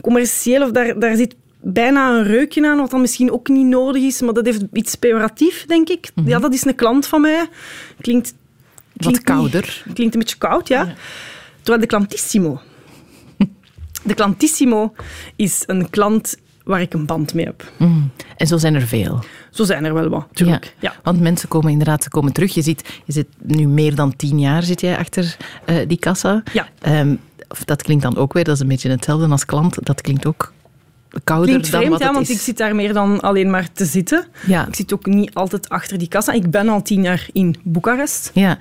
commercieel. 0.00 0.62
Of 0.62 0.70
daar, 0.70 0.98
daar 0.98 1.16
zit 1.16 1.34
bijna 1.60 2.10
een 2.16 2.24
reukje 2.24 2.66
aan, 2.68 2.78
wat 2.78 2.90
dan 2.90 3.00
misschien 3.00 3.32
ook 3.32 3.48
niet 3.48 3.66
nodig 3.66 4.02
is. 4.02 4.20
Maar 4.20 4.32
dat 4.34 4.44
heeft 4.46 4.62
iets 4.72 4.94
pejoratief, 4.94 5.64
denk 5.66 5.88
ik. 5.88 6.10
Ja, 6.24 6.38
dat 6.38 6.52
is 6.54 6.64
een 6.64 6.74
klant 6.74 7.06
van 7.06 7.20
mij. 7.20 7.48
Klinkt, 8.00 8.34
Wat 8.92 9.12
niet- 9.12 9.22
kouder. 9.22 9.82
Klinkt 9.94 10.14
een 10.14 10.20
beetje 10.20 10.38
koud, 10.38 10.68
ja. 10.68 10.94
Terwijl 11.56 11.80
de 11.80 11.86
klantissimo... 11.86 12.60
De 14.02 14.14
klantissimo 14.14 14.92
is 15.36 15.62
een 15.66 15.90
klant 15.90 16.36
waar 16.64 16.80
ik 16.80 16.94
een 16.94 17.06
band 17.06 17.34
mee 17.34 17.44
heb. 17.44 17.72
Mm. 17.76 18.10
En 18.36 18.46
zo 18.46 18.56
zijn 18.56 18.74
er 18.74 18.86
veel. 18.86 19.24
Zo 19.50 19.64
zijn 19.64 19.84
er 19.84 19.94
wel 19.94 20.08
wat, 20.08 20.26
tuurlijk. 20.32 20.74
Ja. 20.78 20.94
Want 21.02 21.20
mensen 21.20 21.48
komen 21.48 21.70
inderdaad 21.70 22.02
ze 22.02 22.08
komen 22.08 22.32
terug. 22.32 22.54
Je, 22.54 22.62
ziet, 22.62 23.00
je 23.04 23.12
zit 23.12 23.26
nu 23.42 23.66
meer 23.66 23.94
dan 23.94 24.16
tien 24.16 24.38
jaar 24.38 24.62
zit 24.62 24.80
jij 24.80 24.98
achter 24.98 25.36
eh, 25.64 25.76
die 25.88 25.98
kassa. 25.98 26.42
Ja. 26.52 26.68
Of 27.48 27.64
dat 27.64 27.82
klinkt 27.82 28.02
dan 28.02 28.16
ook 28.16 28.32
weer, 28.32 28.44
dat 28.44 28.54
is 28.54 28.60
een 28.60 28.68
beetje 28.68 28.90
hetzelfde 28.90 29.28
als 29.28 29.44
klant. 29.44 29.86
Dat 29.86 30.00
klinkt 30.00 30.26
ook 30.26 30.52
kouder 31.24 31.48
Klinkt 31.48 31.70
dan 31.70 31.80
vreemd, 31.80 31.92
wat 31.92 32.00
ja, 32.00 32.06
het 32.06 32.16
want 32.16 32.28
is. 32.28 32.34
ik 32.34 32.40
zit 32.40 32.56
daar 32.56 32.74
meer 32.74 32.92
dan 32.92 33.20
alleen 33.20 33.50
maar 33.50 33.72
te 33.72 33.84
zitten. 33.84 34.26
Ja. 34.46 34.66
Ik 34.66 34.74
zit 34.74 34.92
ook 34.92 35.06
niet 35.06 35.34
altijd 35.34 35.68
achter 35.68 35.98
die 35.98 36.08
kassa. 36.08 36.32
Ik 36.32 36.50
ben 36.50 36.68
al 36.68 36.82
tien 36.82 37.02
jaar 37.02 37.28
in 37.32 37.56
Boekarest. 37.62 38.30
Ja, 38.34 38.58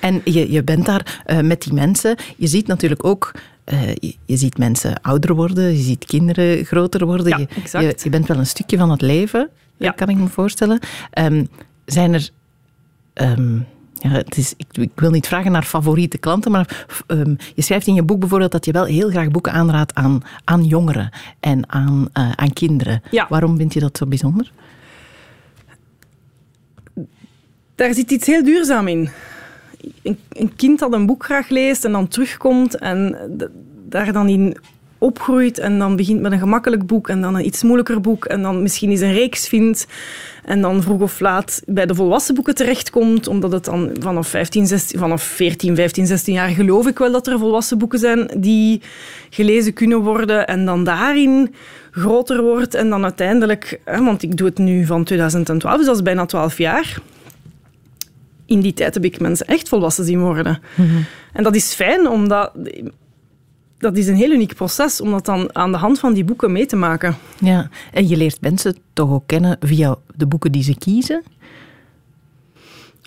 en 0.00 0.20
je, 0.24 0.52
je 0.52 0.64
bent 0.64 0.86
daar 0.86 1.22
eh, 1.24 1.40
met 1.40 1.62
die 1.62 1.72
mensen. 1.72 2.16
Je 2.36 2.46
ziet 2.46 2.66
natuurlijk 2.66 3.04
ook, 3.04 3.32
eh, 3.66 3.88
je, 3.94 4.14
je 4.24 4.36
ziet 4.36 4.58
mensen 4.58 5.00
ouder 5.02 5.34
worden, 5.34 5.70
je 5.76 5.82
ziet 5.82 6.04
kinderen 6.04 6.64
groter 6.64 7.06
worden. 7.06 7.28
Ja, 7.28 7.36
je, 7.38 7.46
exact. 7.62 7.84
Je, 7.84 8.04
je 8.04 8.10
bent 8.10 8.26
wel 8.26 8.38
een 8.38 8.46
stukje 8.46 8.76
van 8.76 8.90
het 8.90 9.00
leven, 9.00 9.48
Ja. 9.76 9.90
kan 9.90 10.08
ik 10.08 10.16
me 10.16 10.26
voorstellen. 10.28 10.78
Ehm, 11.10 11.44
zijn 11.84 12.14
er... 12.14 12.30
ehm, 13.12 13.54
ja, 13.98 14.10
het 14.10 14.36
is, 14.36 14.54
ik, 14.56 14.66
ik 14.76 14.90
wil 14.94 15.10
niet 15.10 15.26
vragen 15.26 15.52
naar 15.52 15.62
favoriete 15.64 16.18
klanten, 16.18 16.50
maar 16.50 16.86
ehm, 17.06 17.34
je 17.54 17.62
schrijft 17.62 17.86
in 17.86 17.94
je 17.94 18.02
boek 18.02 18.20
bijvoorbeeld 18.20 18.52
dat 18.52 18.64
je 18.64 18.72
wel 18.72 18.84
heel 18.84 19.10
graag 19.10 19.28
boeken 19.28 19.52
aanraadt 19.52 19.94
aan, 19.94 20.22
aan 20.44 20.64
jongeren 20.64 21.10
en 21.40 21.72
aan, 21.72 22.08
eh, 22.12 22.30
aan 22.30 22.52
kinderen. 22.52 23.02
Ja. 23.10 23.26
Waarom 23.28 23.56
vind 23.56 23.72
je 23.72 23.80
dat 23.80 23.96
zo 23.96 24.06
bijzonder? 24.06 24.52
Daar 27.74 27.94
zit 27.94 28.10
iets 28.10 28.26
heel 28.26 28.44
duurzaam 28.44 28.88
in. 28.88 29.08
Een, 30.02 30.54
kind 30.56 30.78
dat 30.78 30.92
een 30.92 31.06
boek 31.06 31.24
graag 31.24 31.48
leest 31.48 31.84
en 31.84 31.92
dan 31.92 32.08
terugkomt 32.08 32.78
en 32.78 33.16
daar 33.88 34.12
dan 34.12 34.28
in 34.28 34.56
opgroeit 34.98 35.58
en 35.58 35.78
dan 35.78 35.96
begint 35.96 36.20
met 36.20 36.32
een 36.32 36.38
gemakkelijk 36.38 36.86
boek 36.86 37.08
en 37.08 37.20
dan 37.20 37.34
een 37.34 37.46
iets 37.46 37.62
moeilijker 37.62 38.00
boek 38.00 38.24
en 38.24 38.42
dan 38.42 38.62
misschien 38.62 38.90
eens 38.90 39.00
een 39.00 39.12
reeks 39.12 39.48
vindt 39.48 39.86
en 40.44 40.60
dan 40.60 40.82
vroeg 40.82 41.00
of 41.00 41.20
laat 41.20 41.62
bij 41.66 41.86
de 41.86 41.94
volwassen 41.94 42.34
boeken 42.34 42.54
terechtkomt, 42.54 43.28
omdat 43.28 43.52
het 43.52 43.64
dan 43.64 43.90
vanaf, 44.00 44.28
15, 44.28 44.66
16, 44.66 44.98
vanaf 44.98 45.22
14, 45.22 45.76
15, 45.76 46.06
16 46.06 46.34
jaar 46.34 46.48
geloof 46.48 46.86
ik 46.86 46.98
wel 46.98 47.12
dat 47.12 47.26
er 47.26 47.38
volwassen 47.38 47.78
boeken 47.78 47.98
zijn 47.98 48.30
die 48.36 48.82
gelezen 49.30 49.72
kunnen 49.72 49.98
worden 49.98 50.46
en 50.46 50.64
dan 50.64 50.84
daarin 50.84 51.54
groter 51.90 52.42
wordt 52.42 52.74
en 52.74 52.90
dan 52.90 53.02
uiteindelijk, 53.02 53.80
hè, 53.84 54.04
want 54.04 54.22
ik 54.22 54.36
doe 54.36 54.46
het 54.46 54.58
nu 54.58 54.86
van 54.86 55.04
2012, 55.04 55.76
dus 55.76 55.86
dat 55.86 55.96
is 55.96 56.02
bijna 56.02 56.26
12 56.26 56.58
jaar, 56.58 56.98
in 58.46 58.60
die 58.60 58.72
tijd 58.72 58.94
heb 58.94 59.04
ik 59.04 59.20
mensen 59.20 59.46
echt 59.46 59.68
volwassen 59.68 60.04
zien 60.04 60.20
worden. 60.20 60.60
En 61.32 61.42
dat 61.42 61.54
is 61.54 61.74
fijn, 61.74 62.08
omdat 62.08 62.52
dat 63.78 63.96
is 63.96 64.06
een 64.06 64.16
heel 64.16 64.30
uniek 64.30 64.54
proces 64.54 65.00
om 65.00 65.10
dat 65.10 65.24
dan 65.24 65.54
aan 65.54 65.72
de 65.72 65.78
hand 65.78 65.98
van 65.98 66.12
die 66.12 66.24
boeken 66.24 66.52
mee 66.52 66.66
te 66.66 66.76
maken. 66.76 67.16
Ja, 67.38 67.68
en 67.92 68.08
je 68.08 68.16
leert 68.16 68.40
mensen 68.40 68.76
toch 68.92 69.10
ook 69.10 69.26
kennen 69.26 69.56
via 69.60 69.96
de 70.14 70.26
boeken 70.26 70.52
die 70.52 70.62
ze 70.62 70.76
kiezen. 70.78 71.22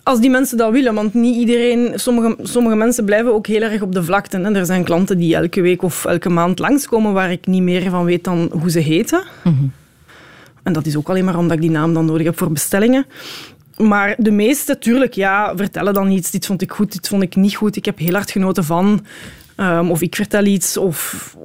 Als 0.03 0.19
die 0.19 0.29
mensen 0.29 0.58
dat 0.58 0.72
willen, 0.72 0.93
want 0.93 1.13
niet 1.13 1.36
iedereen... 1.36 1.91
Sommige, 2.00 2.38
sommige 2.41 2.75
mensen 2.75 3.05
blijven 3.05 3.34
ook 3.34 3.48
heel 3.48 3.62
erg 3.62 3.81
op 3.81 3.93
de 3.93 4.03
vlakte. 4.03 4.38
Hè. 4.38 4.55
Er 4.55 4.65
zijn 4.65 4.84
klanten 4.84 5.17
die 5.17 5.36
elke 5.36 5.62
week 5.62 5.81
of 5.81 6.05
elke 6.05 6.29
maand 6.29 6.60
langskomen 6.60 7.13
waar 7.13 7.31
ik 7.31 7.48
niet 7.48 7.62
meer 7.62 7.89
van 7.89 8.05
weet 8.05 8.24
dan 8.24 8.51
hoe 8.60 8.72
ze 8.72 8.79
heten. 8.79 9.24
En 10.63 10.74
dat 10.74 10.86
is 10.86 10.96
ook 10.96 11.10
alleen 11.10 11.25
maar 11.25 11.38
omdat 11.38 11.55
ik 11.55 11.62
die 11.62 11.72
naam 11.72 11.93
dan 11.93 12.05
nodig 12.05 12.25
heb 12.25 12.38
voor 12.38 12.51
bestellingen. 12.51 13.05
Maar 13.88 14.15
de 14.17 14.31
meeste, 14.31 14.77
tuurlijk, 14.77 15.13
ja, 15.13 15.55
vertellen 15.55 15.93
dan 15.93 16.12
iets. 16.12 16.31
Dit 16.31 16.45
vond 16.45 16.62
ik 16.62 16.71
goed, 16.71 16.91
dit 16.91 17.07
vond 17.07 17.24
ik 17.24 17.36
niet 17.36 17.55
goed. 17.55 17.75
Ik 17.75 17.86
heb 17.86 17.98
heel 17.98 18.13
hard 18.13 18.31
genoten 18.31 18.63
van... 18.63 19.05
Ehm, 19.55 19.89
of 19.89 20.01
ik 20.01 20.15
vertel 20.15 20.45
iets, 20.45 20.77
of 20.77 21.36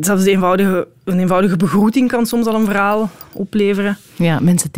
zelfs 0.00 0.22
een 0.22 0.28
eenvoudige, 0.28 0.88
een 1.04 1.18
eenvoudige 1.18 1.56
begroeting 1.56 2.08
kan 2.08 2.26
soms 2.26 2.46
al 2.46 2.54
een 2.54 2.64
verhaal 2.64 3.10
opleveren. 3.32 3.96
Ja, 4.14 4.40
mensen, 4.40 4.70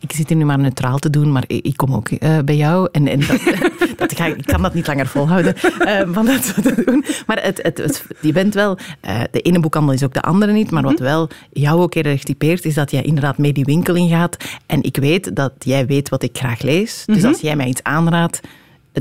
ik 0.00 0.12
zit 0.12 0.28
hier 0.28 0.36
nu 0.36 0.44
maar 0.44 0.58
neutraal 0.58 0.98
te 0.98 1.10
doen, 1.10 1.32
maar 1.32 1.44
ik 1.46 1.76
kom 1.76 1.94
ook 1.94 2.10
uh, 2.10 2.38
bij 2.44 2.56
jou. 2.56 2.88
En, 2.92 3.08
en 3.08 3.20
dat, 3.20 3.40
dat 3.96 4.16
ga, 4.16 4.26
ik 4.26 4.44
kan 4.44 4.62
dat 4.62 4.74
niet 4.74 4.86
langer 4.86 5.06
volhouden 5.06 5.54
uh, 5.64 6.00
van 6.06 6.26
dat 6.26 6.54
te 6.62 6.82
doen. 6.84 7.04
Maar 7.26 7.42
het, 7.42 7.62
het, 7.62 7.78
het, 7.78 8.06
je 8.20 8.32
bent 8.32 8.54
wel, 8.54 8.78
uh, 9.08 9.20
de 9.30 9.40
ene 9.40 9.60
boekhandel 9.60 9.94
is 9.94 10.04
ook 10.04 10.14
de 10.14 10.22
andere 10.22 10.52
niet, 10.52 10.70
maar 10.70 10.82
wat 10.82 10.92
mhm. 10.92 11.02
wel 11.02 11.28
jou 11.52 11.80
ook 11.80 11.94
eerder 11.94 12.22
typeert, 12.22 12.64
is 12.64 12.74
dat 12.74 12.90
jij 12.90 13.02
inderdaad 13.02 13.38
mee 13.38 13.52
die 13.52 13.64
winkel 13.64 13.94
in 13.94 14.08
gaat. 14.08 14.36
En 14.66 14.82
ik 14.82 14.96
weet 14.96 15.36
dat 15.36 15.52
jij 15.58 15.86
weet 15.86 16.08
wat 16.08 16.22
ik 16.22 16.38
graag 16.38 16.62
lees. 16.62 17.02
Dus 17.06 17.16
mhm. 17.16 17.26
als 17.26 17.40
jij 17.40 17.56
mij 17.56 17.66
iets 17.66 17.82
aanraadt, 17.82 18.40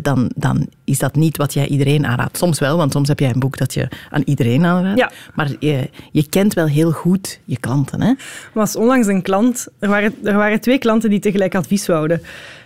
dan, 0.01 0.31
dan 0.35 0.67
is 0.83 0.99
dat 0.99 1.15
niet 1.15 1.37
wat 1.37 1.53
jij 1.53 1.67
iedereen 1.67 2.05
aanraadt. 2.05 2.37
Soms 2.37 2.59
wel, 2.59 2.77
want 2.77 2.91
soms 2.91 3.07
heb 3.07 3.19
jij 3.19 3.29
een 3.29 3.39
boek 3.39 3.57
dat 3.57 3.73
je 3.73 3.87
aan 4.09 4.21
iedereen 4.25 4.65
aanraadt. 4.65 4.99
Ja. 4.99 5.11
Maar 5.35 5.51
je, 5.59 5.89
je 6.11 6.29
kent 6.29 6.53
wel 6.53 6.67
heel 6.67 6.91
goed 6.91 7.39
je 7.45 7.59
klanten. 7.59 8.01
Hè? 8.01 8.13
was 8.53 8.75
onlangs 8.75 9.07
een 9.07 9.21
klant. 9.21 9.67
Er 9.79 9.89
waren, 9.89 10.15
er 10.23 10.35
waren 10.35 10.61
twee 10.61 10.77
klanten 10.77 11.09
die 11.09 11.19
tegelijk 11.19 11.55
advies 11.55 11.87
wouden. 11.87 12.21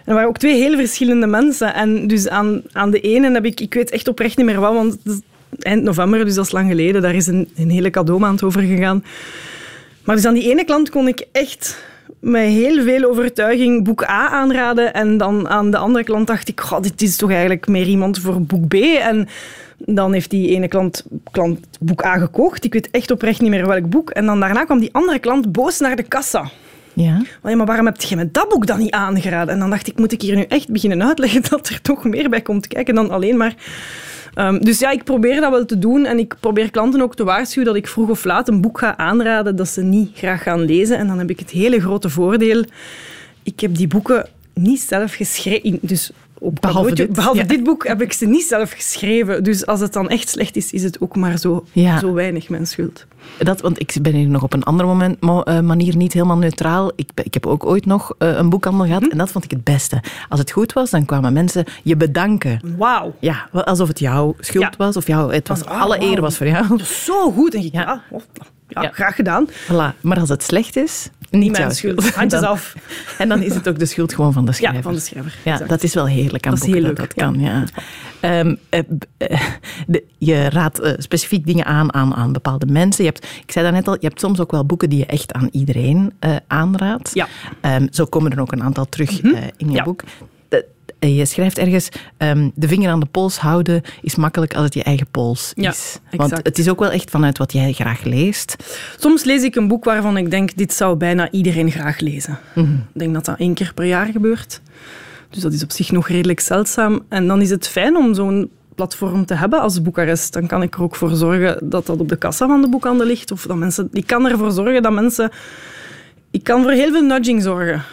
Er 0.05 0.13
waren 0.13 0.29
ook 0.29 0.37
twee 0.37 0.61
heel 0.61 0.75
verschillende 0.75 1.27
mensen. 1.27 1.73
En 1.73 2.07
dus 2.07 2.27
aan, 2.27 2.61
aan 2.71 2.91
de 2.91 2.99
ene 2.99 3.31
heb 3.31 3.45
ik, 3.45 3.59
ik 3.59 3.73
weet 3.73 3.89
echt 3.89 4.07
oprecht 4.07 4.37
niet 4.37 4.45
meer 4.45 4.59
wat, 4.59 4.73
want 4.73 4.97
eind 5.59 5.83
november, 5.83 6.25
dus 6.25 6.35
dat 6.35 6.45
is 6.45 6.51
lang 6.51 6.69
geleden, 6.69 7.01
daar 7.01 7.15
is 7.15 7.27
een, 7.27 7.49
een 7.55 7.69
hele 7.69 7.89
cadeaumaand 7.89 8.43
over 8.43 8.61
gegaan. 8.61 9.03
Maar 10.03 10.15
dus 10.15 10.25
aan 10.25 10.33
die 10.33 10.49
ene 10.51 10.65
klant 10.65 10.89
kon 10.89 11.07
ik 11.07 11.27
echt 11.31 11.83
met 12.19 12.47
heel 12.47 12.83
veel 12.83 13.09
overtuiging 13.09 13.83
boek 13.83 14.03
A 14.03 14.29
aanraden. 14.29 14.93
En 14.93 15.17
dan 15.17 15.49
aan 15.49 15.71
de 15.71 15.77
andere 15.77 16.03
klant 16.03 16.27
dacht 16.27 16.47
ik, 16.47 16.59
god, 16.59 16.83
dit 16.83 17.01
is 17.01 17.15
toch 17.15 17.31
eigenlijk 17.31 17.67
meer 17.67 17.87
iemand 17.87 18.19
voor 18.19 18.41
boek 18.41 18.67
B. 18.67 18.73
En 18.73 19.27
dan 19.77 20.13
heeft 20.13 20.29
die 20.29 20.49
ene 20.49 20.67
klant, 20.67 21.05
klant 21.31 21.59
boek 21.79 22.05
A 22.05 22.17
gekocht. 22.17 22.63
Ik 22.63 22.73
weet 22.73 22.91
echt 22.91 23.11
oprecht 23.11 23.41
niet 23.41 23.49
meer 23.49 23.67
welk 23.67 23.89
boek. 23.89 24.09
En 24.09 24.25
dan 24.25 24.39
daarna 24.39 24.63
kwam 24.63 24.79
die 24.79 24.93
andere 24.93 25.19
klant 25.19 25.51
boos 25.51 25.79
naar 25.79 25.95
de 25.95 26.03
kassa. 26.03 26.49
Ja. 26.93 27.21
Maar, 27.41 27.65
waarom 27.65 27.85
heb 27.85 28.01
je 28.01 28.15
me 28.15 28.31
dat 28.31 28.49
boek 28.49 28.67
dan 28.67 28.79
niet 28.79 28.91
aangeraden? 28.91 29.53
En 29.53 29.59
dan 29.59 29.69
dacht 29.69 29.87
ik, 29.87 29.97
moet 29.97 30.11
ik 30.11 30.21
hier 30.21 30.35
nu 30.35 30.43
echt 30.43 30.71
beginnen 30.71 31.03
uitleggen 31.03 31.43
dat 31.49 31.67
er 31.67 31.81
toch 31.81 32.03
meer 32.03 32.29
bij 32.29 32.41
komt 32.41 32.67
kijken 32.67 32.95
dan 32.95 33.09
alleen 33.09 33.37
maar 33.37 33.55
Ehm, 34.33 34.59
dus 34.59 34.79
ja, 34.79 34.91
ik 34.91 35.03
probeer 35.03 35.41
dat 35.41 35.51
wel 35.51 35.65
te 35.65 35.79
doen 35.79 36.05
en 36.05 36.19
ik 36.19 36.35
probeer 36.39 36.71
klanten 36.71 37.01
ook 37.01 37.15
te 37.15 37.23
waarschuwen 37.23 37.67
dat 37.67 37.77
ik 37.77 37.87
vroeg 37.87 38.09
of 38.09 38.23
laat 38.23 38.47
een 38.47 38.61
boek 38.61 38.79
ga 38.79 38.97
aanraden 38.97 39.55
dat 39.55 39.67
ze 39.67 39.81
niet 39.81 40.17
graag 40.17 40.43
gaan 40.43 40.61
lezen. 40.61 40.97
En 40.97 41.07
dan 41.07 41.19
heb 41.19 41.29
ik 41.29 41.39
het 41.39 41.49
hele 41.49 41.79
grote 41.79 42.09
voordeel, 42.09 42.63
ik 43.43 43.59
heb 43.59 43.75
die 43.75 43.87
boeken 43.87 44.29
niet 44.53 44.81
zelf 44.81 45.13
geschreven. 45.13 45.79
Dus 45.81 46.11
behalve, 46.39 46.93
dit, 46.93 47.13
behalve 47.13 47.45
dit, 47.45 47.63
boek 47.63 47.87
heb 47.87 48.01
ik 48.01 48.13
ze 48.13 48.25
niet 48.25 48.45
zelf 48.45 48.71
geschreven. 48.71 49.43
Dus 49.43 49.65
als 49.65 49.79
het 49.79 49.93
dan 49.93 50.09
echt 50.09 50.29
slecht 50.29 50.55
is, 50.55 50.71
is 50.71 50.83
het 50.83 51.01
ook 51.01 51.15
maar 51.15 51.37
zo, 51.37 51.65
zo 51.99 52.13
weinig 52.13 52.49
mijn 52.49 52.67
schuld. 52.67 53.05
Dat, 53.37 53.61
want 53.61 53.79
ik 53.79 53.95
ben 54.01 54.13
hier 54.13 54.27
nog 54.27 54.43
op 54.43 54.53
een 54.53 54.63
andere 54.63 54.89
moment, 54.89 55.17
eh, 55.19 55.59
manier 55.59 55.95
niet 55.95 56.13
helemaal 56.13 56.37
neutraal. 56.37 56.91
Ik, 56.95 57.09
ik 57.23 57.33
heb 57.33 57.45
ook 57.45 57.65
ooit 57.65 57.85
nog 57.85 58.15
uh, 58.19 58.37
een 58.37 58.49
boekhandel 58.49 58.85
gehad 58.85 59.03
hm? 59.03 59.09
en 59.09 59.17
dat 59.17 59.31
vond 59.31 59.43
ik 59.43 59.51
het 59.51 59.63
beste. 59.63 60.03
Als 60.29 60.39
het 60.39 60.51
goed 60.51 60.73
was, 60.73 60.89
dan 60.89 61.05
kwamen 61.05 61.33
mensen 61.33 61.65
je 61.83 61.95
bedanken. 61.95 62.61
Wauw. 62.77 63.15
Ja, 63.19 63.49
alsof 63.51 63.87
het 63.87 63.99
jouw 63.99 64.35
schuld 64.39 64.75
was 64.75 64.97
of 64.97 65.07
jou, 65.07 65.33
het 65.33 65.47
was, 65.47 65.65
alle 65.65 66.01
eer 66.01 66.21
was 66.21 66.37
voor 66.37 66.47
jou. 66.47 66.83
Zo 66.83 67.31
goed. 67.31 67.53
En 67.53 67.61
je, 67.61 67.69
ja. 67.71 68.03
Ja, 68.69 68.89
graag 68.93 69.15
gedaan. 69.15 69.47
Voilà. 69.49 70.01
Maar 70.01 70.19
als 70.19 70.29
het 70.29 70.43
slecht 70.43 70.75
is, 70.75 71.09
niet 71.29 71.51
mijn 71.51 71.71
schuld. 71.71 72.09
Handjes 72.15 72.41
af. 72.41 72.75
En 73.17 73.29
dan 73.29 73.41
is 73.41 73.53
het 73.53 73.67
ook 73.67 73.79
de 73.79 73.85
schuld 73.85 74.13
gewoon 74.13 74.33
van 74.33 74.45
de 74.45 74.51
schrijver. 74.51 74.77
Ja, 74.77 74.83
van 74.83 74.93
de 74.93 74.99
schrijver. 74.99 75.35
Ja, 75.43 75.57
dat 75.57 75.83
is 75.83 75.93
wel 75.93 76.07
heerlijk 76.07 76.45
aan 76.45 76.53
dat 76.53 76.63
boeken, 76.65 76.83
dat 76.83 76.95
dat 76.95 77.13
kan. 77.13 77.39
Ja. 77.39 77.63
Um, 78.21 78.57
je 80.17 80.49
raadt 80.49 80.81
uh, 80.81 80.91
specifiek 80.97 81.45
dingen 81.45 81.65
aan, 81.65 81.93
aan 81.93 82.15
aan 82.15 82.31
bepaalde 82.31 82.65
mensen. 82.65 83.03
Je 83.03 83.09
hebt, 83.09 83.25
ik 83.45 83.51
zei 83.51 83.71
net 83.71 83.87
al, 83.87 83.93
je 83.93 84.07
hebt 84.07 84.19
soms 84.19 84.39
ook 84.39 84.51
wel 84.51 84.65
boeken 84.65 84.89
die 84.89 84.99
je 84.99 85.05
echt 85.05 85.33
aan 85.33 85.49
iedereen 85.51 86.13
aanraadt. 86.47 87.11
Ja. 87.13 87.27
Um, 87.61 87.87
zo 87.91 88.05
komen 88.05 88.31
er 88.31 88.39
ook 88.39 88.51
een 88.51 88.63
aantal 88.63 88.85
terug 88.89 89.21
mm 89.21 89.31
-hmm. 89.33 89.43
in 89.57 89.67
je 89.69 89.75
ja. 89.75 89.83
boek. 89.83 90.03
Je 90.99 91.25
schrijft 91.25 91.57
ergens, 91.57 91.89
um, 92.17 92.51
de 92.55 92.67
vinger 92.67 92.89
aan 92.89 92.99
de 92.99 93.05
pols 93.05 93.37
houden 93.37 93.81
is 94.01 94.15
makkelijk 94.15 94.53
als 94.53 94.63
het 94.63 94.73
je 94.73 94.83
eigen 94.83 95.07
pols 95.11 95.51
is. 95.55 95.99
Ja, 96.09 96.17
Want 96.17 96.31
het 96.31 96.57
is 96.57 96.69
ook 96.69 96.79
wel 96.79 96.91
echt 96.91 97.09
vanuit 97.09 97.37
wat 97.37 97.53
jij 97.53 97.73
graag 97.73 98.03
leest. 98.03 98.55
Soms 98.97 99.23
lees 99.23 99.43
ik 99.43 99.55
een 99.55 99.67
boek 99.67 99.83
waarvan 99.83 100.17
ik 100.17 100.31
denk, 100.31 100.57
dit 100.57 100.73
zou 100.73 100.95
bijna 100.95 101.31
iedereen 101.31 101.71
graag 101.71 101.99
lezen. 101.99 102.39
Mm 102.55 102.85
Ik 102.93 102.99
denk 102.99 103.13
dat 103.13 103.25
dat 103.25 103.39
één 103.39 103.53
keer 103.53 103.71
per 103.73 103.85
jaar 103.85 104.05
gebeurt. 104.05 104.61
Dus 105.29 105.41
dat 105.41 105.53
is 105.53 105.63
op 105.63 105.71
zich 105.71 105.91
nog 105.91 106.07
redelijk 106.07 106.39
zeldzaam. 106.39 107.05
En 107.09 107.27
dan 107.27 107.41
is 107.41 107.49
het 107.49 107.67
fijn 107.67 107.97
om 107.97 108.13
zo'n 108.13 108.49
platform 108.75 109.25
te 109.25 109.33
hebben 109.33 109.61
als 109.61 109.81
boekarest. 109.81 110.33
Dan 110.33 110.47
kan 110.47 110.61
ik 110.61 110.75
er 110.75 110.81
ook 110.81 110.95
voor 110.95 111.15
zorgen 111.15 111.69
dat 111.69 111.85
dat 111.85 111.99
op 111.99 112.09
de 112.09 112.17
kassa 112.17 112.47
van 112.47 112.61
de 112.61 112.69
boekhandel 112.69 113.05
ligt. 113.07 113.31
Of 113.31 113.45
dat 113.45 113.57
mensen, 113.57 113.87
ik 113.91 114.07
kan 114.07 114.29
ervoor 114.29 114.51
zorgen 114.51 114.81
dat 114.81 114.91
mensen... 114.91 115.31
Ik 116.31 116.43
kan 116.43 116.61
voor 116.61 116.71
heel 116.71 116.91
veel 116.91 117.01
nudging 117.01 117.41
zorgen. 117.41 117.83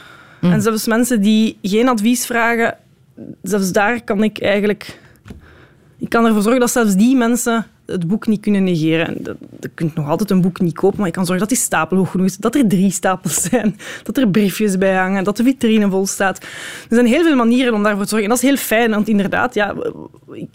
Mm. 0.40 0.52
En 0.52 0.62
zelfs 0.62 0.86
mensen 0.86 1.20
die 1.20 1.58
geen 1.62 1.88
advies 1.88 2.26
vragen, 2.26 2.76
zelfs 3.42 3.72
daar 3.72 4.04
kan 4.04 4.22
ik 4.22 4.40
eigenlijk... 4.40 5.00
Ik 5.98 6.08
kan 6.08 6.24
ervoor 6.26 6.42
zorgen 6.42 6.60
dat 6.60 6.70
zelfs 6.70 6.94
die 6.94 7.16
mensen 7.16 7.66
het 7.86 8.06
boek 8.06 8.26
niet 8.26 8.40
kunnen 8.40 8.64
negeren. 8.64 9.18
Je 9.60 9.68
kunt 9.74 9.94
nog 9.94 10.08
altijd 10.08 10.30
een 10.30 10.40
boek 10.40 10.60
niet 10.60 10.74
kopen, 10.74 10.98
maar 10.98 11.06
je 11.06 11.12
kan 11.12 11.26
zorgen 11.26 11.48
dat 11.48 11.56
die 11.56 11.64
stapel 11.66 11.96
hoog 11.96 12.10
genoeg 12.10 12.26
is, 12.26 12.36
dat 12.36 12.54
er 12.54 12.68
drie 12.68 12.90
stapels 12.90 13.42
zijn, 13.42 13.76
dat 14.02 14.16
er 14.16 14.28
briefjes 14.28 14.78
bij 14.78 14.94
hangen, 14.94 15.24
dat 15.24 15.36
de 15.36 15.42
vitrine 15.42 15.90
vol 15.90 16.06
staat. 16.06 16.38
Er 16.88 16.94
zijn 16.94 17.06
heel 17.06 17.22
veel 17.22 17.36
manieren 17.36 17.74
om 17.74 17.82
daarvoor 17.82 18.02
te 18.02 18.08
zorgen. 18.08 18.28
En 18.28 18.34
dat 18.34 18.42
is 18.42 18.48
heel 18.48 18.58
fijn, 18.66 18.90
want 18.90 19.08
inderdaad, 19.08 19.54
ja, 19.54 19.74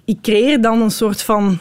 ik 0.05 0.17
creëer 0.21 0.61
dan 0.61 0.81
een 0.81 0.91
soort 0.91 1.21
van 1.21 1.57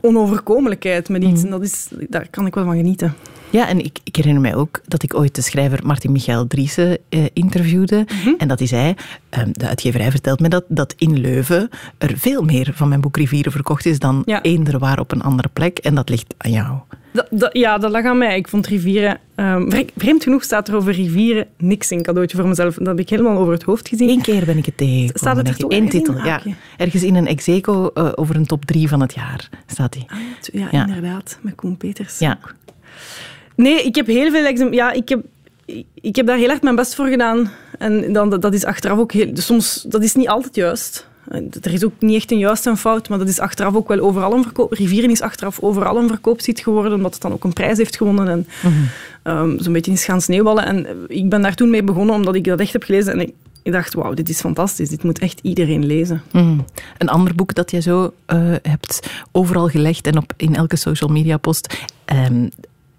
onoverkomelijkheid 0.00 1.08
met 1.08 1.22
iets. 1.22 1.42
Mhm. 1.42 1.44
En 1.44 1.50
dat 1.50 1.62
is, 1.62 1.88
daar 2.08 2.28
kan 2.30 2.46
ik 2.46 2.54
wel 2.54 2.64
van 2.64 2.76
genieten. 2.76 3.14
Ja, 3.50 3.68
en 3.68 3.84
ik, 3.84 3.98
ik, 4.04 4.16
herinner 4.16 4.42
mij 4.42 4.54
ook 4.54 4.80
dat 4.86 5.02
ik 5.02 5.14
ooit 5.14 5.34
de 5.34 5.42
schrijver 5.42 5.86
Martin 5.86 6.12
Michael 6.12 6.46
Driessen 6.46 6.98
eh, 7.08 7.24
interviewde. 7.32 8.06
Mhm. 8.06 8.34
En 8.38 8.48
dat 8.48 8.58
hij 8.58 8.68
zei, 8.68 8.94
um, 9.38 9.52
de 9.52 9.68
uitgeverij 9.68 10.10
vertelt 10.10 10.40
me 10.40 10.48
dat, 10.48 10.64
dat 10.68 10.94
in 10.96 11.18
Leuven 11.18 11.68
er 11.98 12.18
veel 12.18 12.42
meer 12.42 12.70
van 12.74 12.88
mijn 12.88 13.00
boek 13.00 13.16
Rivieren 13.16 13.52
verkocht 13.52 13.86
is 13.86 13.98
dan 13.98 14.22
eender 14.24 14.78
waar 14.78 14.98
op 14.98 15.12
een 15.12 15.22
andere 15.22 15.48
plek. 15.52 15.78
En 15.78 15.94
dat 15.94 16.08
ligt 16.08 16.34
aan 16.38 16.50
jou. 16.50 16.78
Ja, 17.52 17.78
dat 17.78 17.90
lag 17.90 18.04
aan 18.04 18.18
mij. 18.18 18.36
Ik 18.36 18.48
vond 18.48 18.66
rivieren... 18.66 19.18
Um, 19.36 19.70
vreemd 19.96 20.22
genoeg 20.22 20.42
staat 20.42 20.68
er 20.68 20.76
over 20.76 20.92
rivieren 20.92 21.46
niks 21.56 21.90
in 21.90 22.02
cadeautje 22.02 22.36
voor 22.36 22.48
mezelf. 22.48 22.74
Dat 22.74 22.86
heb 22.86 22.98
ik 22.98 23.08
helemaal 23.08 23.38
over 23.38 23.52
het 23.52 23.62
hoofd 23.62 23.88
gezien. 23.88 24.08
Eén 24.08 24.22
keer 24.22 24.44
ben 24.44 24.58
ik 24.58 24.66
het 24.66 24.76
tegen. 24.76 25.18
Staat 25.18 25.36
het 25.36 25.48
er 25.48 25.56
toch 25.56 25.70
Eén 25.70 25.88
titel, 25.88 26.24
ja. 26.24 26.42
Ergens 26.76 27.02
in 27.02 27.14
een 27.14 27.26
execo 27.26 27.90
uh, 27.94 28.12
over 28.14 28.36
een 28.36 28.46
top 28.46 28.64
drie 28.64 28.88
van 28.88 29.00
het 29.00 29.14
jaar 29.14 29.48
staat 29.66 29.94
hij. 29.94 30.04
Ah, 30.06 30.18
ja, 30.40 30.68
ja, 30.70 30.86
inderdaad. 30.86 31.38
Met 31.42 31.54
Koen 31.54 31.76
Peters. 31.76 32.18
Ja. 32.18 32.38
Nee, 33.54 33.82
ik 33.82 33.94
heb 33.94 34.06
heel 34.06 34.30
veel... 34.30 34.72
Ja, 34.72 34.92
ik 34.92 35.08
heb, 35.08 35.24
ik 35.94 36.16
heb 36.16 36.26
daar 36.26 36.38
heel 36.38 36.50
erg 36.50 36.62
mijn 36.62 36.76
best 36.76 36.94
voor 36.94 37.06
gedaan. 37.06 37.50
En 37.78 38.12
dan, 38.12 38.30
dat 38.30 38.54
is 38.54 38.64
achteraf 38.64 38.98
ook 38.98 39.12
heel... 39.12 39.30
Soms, 39.34 39.84
dat 39.88 40.02
is 40.02 40.14
niet 40.14 40.28
altijd 40.28 40.54
juist. 40.54 41.08
Er 41.62 41.72
is 41.72 41.84
ook 41.84 41.92
niet 41.98 42.16
echt 42.16 42.30
een 42.30 42.38
juiste 42.38 42.70
en 42.70 42.76
fout, 42.76 43.08
maar 43.08 43.18
dat 43.18 43.28
is 43.28 43.40
achteraf 43.40 43.74
ook 43.74 43.88
wel 43.88 43.98
overal 43.98 44.32
een 44.32 44.42
verkoop. 44.42 44.72
Rivieren 44.72 45.10
is 45.10 45.20
achteraf 45.20 45.60
overal 45.60 45.96
een 45.96 46.08
verkoopsite 46.08 46.62
geworden, 46.62 46.92
omdat 46.92 47.12
het 47.12 47.22
dan 47.22 47.32
ook 47.32 47.44
een 47.44 47.52
prijs 47.52 47.76
heeft 47.76 47.96
gewonnen. 47.96 48.28
En 48.28 48.46
mm 48.62 48.88
zo'n 49.58 49.72
beetje 49.72 49.92
is 49.92 50.04
gaan 50.04 50.20
sneeuwballen. 50.20 50.66
En 50.66 50.86
ik 51.08 51.28
ben 51.28 51.42
daar 51.42 51.54
toen 51.54 51.70
mee 51.70 51.82
begonnen, 51.82 52.14
omdat 52.14 52.34
ik 52.34 52.44
dat 52.44 52.60
echt 52.60 52.72
heb 52.72 52.82
gelezen. 52.82 53.12
En 53.12 53.20
ik, 53.20 53.32
ik 53.62 53.72
dacht, 53.72 53.94
wauw, 53.94 54.14
dit 54.14 54.28
is 54.28 54.40
fantastisch. 54.40 54.88
Dit 54.88 55.02
moet 55.02 55.18
echt 55.18 55.40
iedereen 55.42 55.86
lezen. 55.86 56.22
Mhm. 56.32 56.58
Een 56.98 57.08
ander 57.08 57.34
boek 57.34 57.54
dat 57.54 57.70
je 57.70 57.80
zo 57.80 58.02
uh, 58.04 58.54
hebt 58.62 59.10
overal 59.32 59.68
gelegd 59.68 60.06
en 60.06 60.16
op, 60.16 60.32
in 60.36 60.54
elke 60.54 60.76
social 60.76 61.10
media 61.10 61.36
post... 61.36 61.76
Um, 62.30 62.50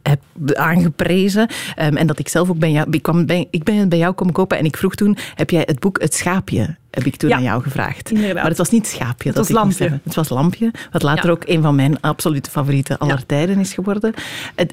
heb 0.02 0.22
aangeprezen. 0.54 1.50
Um, 1.80 1.98
en 1.98 2.08
dat 2.08 2.20
ik 2.20 2.28
zelf 2.28 2.50
ook 2.50 2.60
bij 2.60 2.72
jou... 2.72 2.88
Ik, 2.92 3.02
kwam 3.02 3.26
bij, 3.26 3.48
ik 3.52 3.64
ben 3.64 3.90
bij 3.90 3.98
jou 3.98 4.14
komen 4.14 4.34
kopen 4.34 4.58
en 4.58 4.66
ik 4.66 4.78
vroeg 4.78 4.96
toen... 4.96 5.18
Heb 5.36 5.50
jij 5.50 5.64
het 5.66 5.80
boek 5.80 6.02
Het 6.02 6.14
Schaapje 6.14 6.78
heb 6.92 7.04
ik 7.04 7.16
toen 7.16 7.34
aan 7.34 7.44
jou 7.44 7.62
gevraagd. 7.62 8.12
Inderdaad. 8.12 8.36
Maar 8.36 8.46
het 8.46 8.58
was 8.58 8.70
niet 8.70 8.88
Schaapje. 8.88 9.30
Het 9.30 9.38
was 9.38 9.50
Lampje. 9.50 10.00
Het 10.04 10.16
was 10.16 10.30
Lampje, 10.30 10.72
wat 10.92 11.04
later 11.04 11.32
ook 11.32 11.44
een 11.46 11.62
van 11.62 11.76
mijn 11.76 12.02
absolute 12.02 12.50
favorieten 12.50 12.98
aller 12.98 13.26
tijden 13.26 13.60
is 13.60 13.74
geworden. 13.74 14.14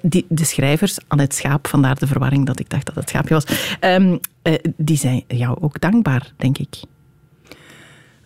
Die, 0.02 0.26
de 0.28 0.44
schrijvers 0.44 0.98
aan 1.08 1.18
het 1.18 1.34
schaap, 1.34 1.66
vandaar 1.66 1.98
de 1.98 2.06
verwarring 2.06 2.46
dat 2.46 2.60
ik 2.60 2.70
dacht 2.70 2.86
dat 2.86 2.94
het 2.94 3.08
Schaapje 3.08 3.34
was, 3.34 3.44
um, 3.80 4.20
die 4.76 4.96
zijn 4.96 5.24
jou 5.28 5.56
ook 5.60 5.80
dankbaar, 5.80 6.32
denk 6.36 6.58
ik. 6.58 6.76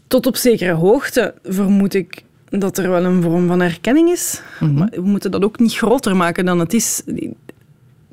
Tot 0.06 0.26
op 0.26 0.36
zekere 0.36 0.72
hoogte 0.72 1.34
vermoed 1.42 1.94
ik 1.94 2.24
dat 2.50 2.78
er 2.78 2.90
wel 2.90 3.04
een 3.04 3.22
vorm 3.22 3.46
van 3.46 3.60
erkenning 3.60 4.10
is. 4.10 4.42
Mhm. 4.60 4.74
Maar 4.74 4.88
we 4.90 5.00
moeten 5.00 5.30
dat 5.30 5.44
ook 5.44 5.58
niet 5.58 5.74
groter 5.74 6.16
maken 6.16 6.44
dan 6.44 6.58
het 6.58 6.74
is. 6.74 7.02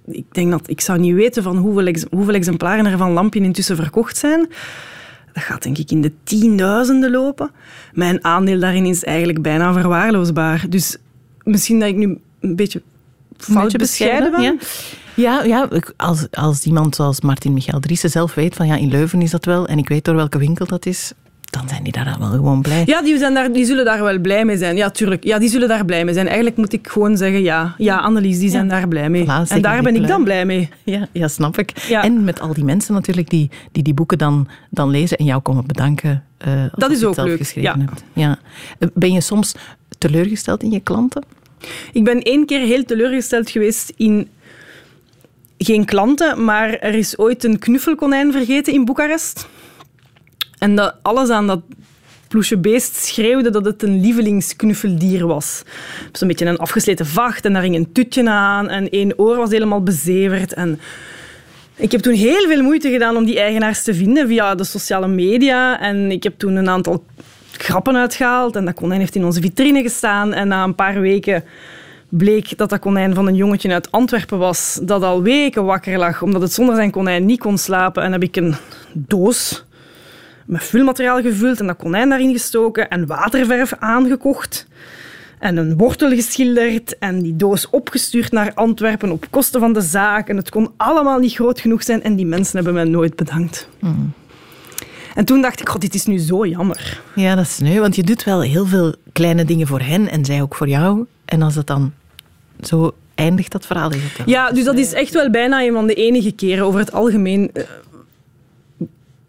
Ik 0.06 0.26
denk 0.32 0.52
dat 0.52 0.70
ik 0.70 0.82
zou 0.82 1.00
niet 1.00 1.14
weten 1.14 1.44
van 1.44 1.58
hoeveel, 1.58 1.94
hoeveel 2.10 2.34
exemplaren 2.34 2.86
er 2.86 2.98
van 2.98 3.12
Lampje 3.12 3.40
intussen 3.40 3.76
verkocht 3.76 4.18
zijn. 4.18 4.50
Dat 5.34 5.44
gaat 5.44 5.64
denk 5.64 5.78
ik 5.78 5.92
in 5.92 6.02
de 6.02 6.12
tienduizenden 6.24 7.12
lopen. 7.12 7.52
Mijn 7.94 8.24
aandeel 8.24 8.60
daarin 8.60 8.86
is 8.86 9.04
eigenlijk 9.04 9.42
bijna 9.42 9.74
verwaarloosbaar. 9.74 10.66
Dus 10.70 10.98
misschien 11.44 11.80
dat 11.80 11.90
ik 11.90 11.96
nu 11.96 12.18
een 12.40 12.56
beetje 12.56 12.82
fout 13.38 13.78
bescheiden 13.78 14.32
ben. 14.32 14.42
Ja. 14.42 14.56
Ja, 15.14 15.44
ja 15.44 15.70
als, 15.96 16.28
als 16.32 16.64
iemand 16.64 16.96
zoals 16.96 17.22
Martin 17.22 17.54
Michael 17.54 17.80
Driessen 17.80 18.10
zelf 18.10 18.34
weet 18.34 18.56
van 18.56 18.68
ja, 18.68 18.76
in 18.76 18.90
Leuven 18.90 19.22
is 19.22 19.32
dat 19.32 19.46
wel 19.46 19.68
en 19.68 19.78
ik 19.78 19.90
weet 19.90 20.06
door 20.06 20.16
welke 20.16 20.38
winkel 20.38 20.66
dat 20.66 20.86
is, 20.86 21.14
dan 21.50 21.70
zijn 21.70 21.84
die 21.84 21.94
daar 21.94 22.06
dan 22.06 22.20
wel 22.20 22.30
gewoon 22.30 22.62
blij. 22.62 22.84
Ja, 22.86 23.02
die, 23.02 23.18
zijn 23.18 23.34
daar, 23.34 23.52
die 23.52 23.66
zullen 23.66 23.86
daar 23.86 24.04
wel 24.04 24.20
blij 24.20 24.46
mee 24.46 24.58
zijn. 24.58 24.76
Ja, 24.76 24.90
tuurlijk. 24.90 25.24
Ja, 25.24 25.40
die 25.40 25.50
zullen 25.50 25.68
daar 25.68 25.86
blij 25.86 26.06
mee 26.06 26.14
zijn. 26.14 26.26
Eigenlijk 26.26 26.58
moet 26.58 26.74
ik 26.74 26.88
gewoon 26.88 27.18
zeggen, 27.18 27.42
ja, 27.42 27.76
ja 27.78 27.98
Annelies, 27.98 28.40
die 28.40 28.50
zijn 28.50 28.68
daar 28.68 28.88
blij 28.88 29.10
mee. 29.10 29.24
Voilà, 29.24 29.48
en 29.48 29.62
daar 29.62 29.82
ben 29.82 29.96
ik 29.96 30.08
dan 30.08 30.24
blij 30.24 30.46
mee. 30.46 30.70
Ja, 30.84 31.08
ja 31.12 31.28
snap 31.28 31.58
ik. 31.58 31.86
Ja. 31.88 32.04
En 32.04 32.24
met 32.24 32.40
al 32.40 32.54
die 32.54 32.64
mensen 32.64 32.94
natuurlijk 32.94 33.30
die 33.30 33.50
die, 33.72 33.84
die 33.84 33.94
boeken 33.94 34.18
dan, 34.18 34.48
dan 34.70 34.90
lezen 34.90 35.18
en 35.18 35.26
jou 35.26 35.42
komen 35.42 35.66
bedanken. 35.66 36.24
als 36.40 36.50
Dat 36.76 36.90
je 36.90 36.96
is 36.96 37.00
het 37.00 37.06
ook 37.10 37.14
zelf 37.14 37.28
leuk, 37.28 37.38
geschreven 37.38 37.80
hebt. 37.80 38.04
Ja. 38.14 38.40
Eh, 38.80 38.88
Ben 38.94 39.12
je 39.12 39.22
soms 39.22 39.56
teleurgesteld 39.98 40.64
in 40.64 40.72
je 40.72 40.80
klanten? 40.80 41.24
Ik 41.92 42.04
ben 42.04 42.22
één 42.22 42.46
keer 42.46 42.60
heel 42.60 42.84
teleurgesteld 42.84 43.50
geweest 43.50 43.94
in... 43.96 44.30
Geen 45.60 45.86
klanten, 45.86 46.44
maar 46.44 46.70
er 46.70 46.94
is 46.94 47.18
ooit 47.18 47.44
een 47.44 47.60
knuffelkonijn 47.60 48.32
vergeten 48.32 48.74
in 48.74 48.86
Boekarest. 48.86 49.48
En 50.58 50.76
dat, 50.76 50.96
alles 51.02 51.30
aan 51.30 51.48
dat 51.48 51.62
ploesje 52.28 52.58
beest 52.58 52.96
schreeuwde 52.96 53.50
dat 53.50 53.66
het 53.66 53.84
een 53.84 54.02
lievelingsknuffeldier 54.02 55.28
was. 55.28 55.64
Zo'n 56.12 56.28
beetje 56.28 56.46
een 56.46 56.58
afgesleten 56.58 57.06
vacht 57.06 57.46
en 57.46 57.54
daar 57.54 57.62
hing 57.62 57.76
een 57.76 57.92
tutje 57.92 58.30
aan 58.30 58.70
en 58.70 58.90
één 58.90 59.20
oor 59.20 59.38
was 59.38 59.50
helemaal 59.50 59.84
bezeverd. 59.84 60.54
En 60.54 60.80
ik 61.76 61.92
heb 61.92 62.02
toen 62.02 62.14
heel 62.14 62.48
veel 62.48 62.64
moeite 62.64 62.90
gedaan 62.90 63.18
om 63.18 63.26
die 63.26 63.40
eigenaars 63.40 63.84
te 63.84 63.94
vinden 63.94 64.28
via 64.28 64.56
de 64.56 64.64
sociale 64.64 65.08
media. 65.08 65.80
En 65.80 66.12
ik 66.12 66.24
heb 66.24 66.34
toen 66.38 66.56
een 66.56 66.70
aantal 66.70 67.04
grappen 67.52 67.96
uitgehaald 67.96 68.56
en 68.56 68.66
dat 68.66 68.74
konijn 68.74 69.00
heeft 69.00 69.16
in 69.16 69.26
onze 69.26 69.42
vitrine 69.42 69.82
gestaan. 69.82 70.34
En 70.34 70.48
na 70.48 70.64
een 70.64 70.76
paar 70.76 71.02
weken 71.02 71.44
bleek 72.10 72.58
dat 72.58 72.70
dat 72.70 72.80
konijn 72.80 73.14
van 73.14 73.28
een 73.28 73.36
jongetje 73.36 73.74
uit 73.74 73.92
Antwerpen 73.92 74.38
was, 74.38 74.80
dat 74.82 75.04
al 75.04 75.22
weken 75.22 75.66
wakker 75.66 75.98
lag, 75.98 76.22
omdat 76.22 76.42
het 76.42 76.54
zonder 76.54 76.76
zijn 76.76 76.92
konijn 76.92 77.26
niet 77.26 77.40
kon 77.40 77.58
slapen. 77.58 78.04
En 78.04 78.12
heb 78.12 78.24
ik 78.24 78.36
een 78.36 78.56
doos 78.94 79.66
met 80.48 80.64
vulmateriaal 80.64 81.22
gevuld 81.22 81.60
en 81.60 81.68
dat 81.68 81.78
konijn 81.78 82.10
daarin 82.10 82.32
gestoken 82.32 82.90
en 82.90 83.06
waterverf 83.06 83.74
aangekocht. 83.80 84.68
En 85.40 85.58
een 85.58 85.78
wortel 85.78 86.10
geschilderd 86.10 86.98
en 86.98 87.22
die 87.22 87.36
doos 87.36 87.70
opgestuurd 87.70 88.32
naar 88.32 88.52
Antwerpen 88.54 89.12
op 89.12 89.26
kosten 89.30 89.60
van 89.60 89.74
de 89.74 89.82
zaak. 89.82 90.30
En 90.30 90.36
het 90.36 90.50
kon 90.50 90.72
allemaal 90.78 91.20
niet 91.20 91.34
groot 91.34 91.60
genoeg 91.60 91.84
zijn 91.84 92.04
en 92.04 92.16
die 92.16 92.26
mensen 92.26 92.56
hebben 92.56 92.74
mij 92.74 92.84
nooit 92.84 93.16
bedankt. 93.16 93.70
En 95.16 95.26
toen 95.26 95.42
dacht 95.42 95.62
ik, 95.62 95.70
god, 95.70 95.82
dit 95.82 95.94
is 95.94 96.06
nu 96.06 96.18
zo 96.18 96.46
jammer. 96.46 97.02
Ja, 97.16 97.36
dat 97.36 97.46
is 97.46 97.56
sneu, 97.56 97.80
want 97.80 97.96
je 97.96 98.04
doet 98.04 98.24
wel 98.24 98.42
heel 98.42 98.66
veel 98.66 98.94
kleine 99.12 99.46
dingen 99.46 99.68
voor 99.68 99.82
hen 99.82 100.10
en 100.10 100.26
zij 100.26 100.42
ook 100.42 100.56
voor 100.56 100.68
jou. 100.68 101.06
En 101.26 101.42
als 101.42 101.56
het 101.56 101.68
dan 101.68 101.94
zo 102.62 102.92
eindigt, 103.16 103.52
dat 103.52 103.66
verhaal, 103.66 103.92
is 103.92 104.02
het 104.04 104.28
Ja, 104.28 104.52
dus 104.52 104.64
dat 104.64 104.78
is 104.78 104.94
echt 104.94 105.14
wel 105.14 105.30
bijna 105.30 105.62
een 105.62 105.74
van 105.74 105.88
de 105.88 105.94
enige 105.94 106.32
keren. 106.32 106.66
Over 106.66 106.80
het 106.80 106.92
algemeen 106.92 107.52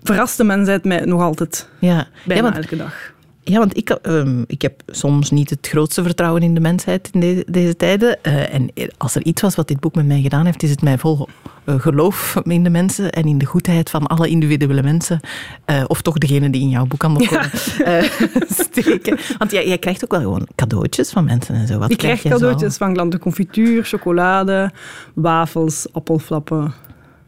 verrast 0.02 0.36
de 0.36 0.44
mensheid 0.44 0.84
mij 0.84 1.00
nog 1.00 1.20
altijd. 1.20 1.68
Ja, 1.78 2.06
Bijna 2.24 2.42
ja 2.46 2.50
want, 2.52 2.56
elke 2.64 2.76
dag. 2.76 3.12
ja, 3.42 3.58
want 3.58 3.76
ik, 3.76 3.90
ehm, 3.90 4.42
ik 4.46 4.62
heb 4.62 4.82
soms 4.86 5.30
niet 5.30 5.50
het 5.50 5.68
grootste 5.70 6.02
vertrouwen 6.02 6.42
in 6.42 6.54
de 6.54 6.60
mensheid 6.60 7.08
in 7.12 7.20
deze, 7.20 7.44
deze 7.50 7.76
tijden. 7.76 8.22
Eh, 8.22 8.54
en 8.54 8.70
als 8.96 9.14
er 9.14 9.24
iets 9.24 9.42
was 9.42 9.54
wat 9.54 9.68
dit 9.68 9.80
boek 9.80 9.94
met 9.94 10.06
mij 10.06 10.20
gedaan 10.20 10.44
heeft, 10.44 10.62
is 10.62 10.70
het 10.70 10.82
mij 10.82 10.98
vol 10.98 11.28
eh, 11.64 11.80
geloof 11.80 12.40
in 12.44 12.62
de 12.64 12.70
mensen 12.70 13.12
en 13.12 13.24
in 13.24 13.38
de 13.38 13.44
goedheid 13.44 13.90
van 13.90 14.06
alle 14.06 14.28
individuele 14.28 14.82
mensen. 14.82 15.20
Eh, 15.64 15.84
of 15.86 16.02
toch 16.02 16.18
degene 16.18 16.50
die 16.50 16.60
in 16.62 16.68
jouw 16.68 16.86
boekhandel 16.86 17.26
komen 17.26 17.50
eh, 17.84 18.02
steken. 18.64 19.18
Want 19.38 19.50
jij, 19.50 19.66
jij 19.68 19.78
krijgt 19.78 20.04
ook 20.04 20.10
wel 20.10 20.20
gewoon 20.20 20.48
cadeautjes 20.54 21.10
van 21.10 21.24
mensen 21.24 21.54
en 21.54 21.66
zo. 21.66 21.78
Wat 21.78 21.90
Ik 21.90 21.98
krijg 21.98 22.20
zo? 22.20 22.28
cadeautjes 22.28 22.76
van 22.76 22.92
klanten. 22.92 23.20
Confituur, 23.20 23.84
chocolade, 23.84 24.70
wafels, 25.14 25.86
appelflappen. 25.92 26.74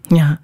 Ja, 0.03 0.41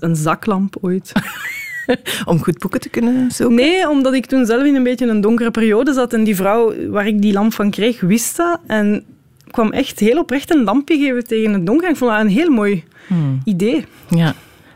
Een 0.00 0.16
zaklamp 0.16 0.76
ooit. 0.80 1.12
om 2.24 2.42
goed 2.42 2.58
boeken 2.58 2.80
te 2.80 2.88
kunnen 2.88 3.30
zoeken. 3.30 3.56
Nee, 3.56 3.88
omdat 3.88 4.14
ik 4.14 4.26
toen 4.26 4.46
zelf 4.46 4.64
in 4.64 4.74
een 4.74 4.82
beetje 4.82 5.06
een 5.06 5.20
donkere 5.20 5.50
periode 5.50 5.92
zat 5.92 6.12
en 6.12 6.24
die 6.24 6.36
vrouw 6.36 6.88
waar 6.90 7.06
ik 7.06 7.22
die 7.22 7.32
lamp 7.32 7.52
van 7.52 7.70
kreeg, 7.70 8.00
wist 8.00 8.36
dat. 8.36 8.60
En 8.66 9.04
kwam 9.50 9.72
echt 9.72 9.98
heel 9.98 10.18
oprecht 10.18 10.50
een 10.54 10.64
lampje 10.64 10.98
geven 10.98 11.26
tegen 11.26 11.52
het 11.52 11.66
donker. 11.66 11.90
Ik 11.90 11.96
vond 11.96 12.10
dat 12.10 12.20
een 12.20 12.28
heel 12.28 12.50
mooi 12.50 12.84
Hmm. 13.06 13.40
idee. 13.44 13.84
Ja, 14.08 14.34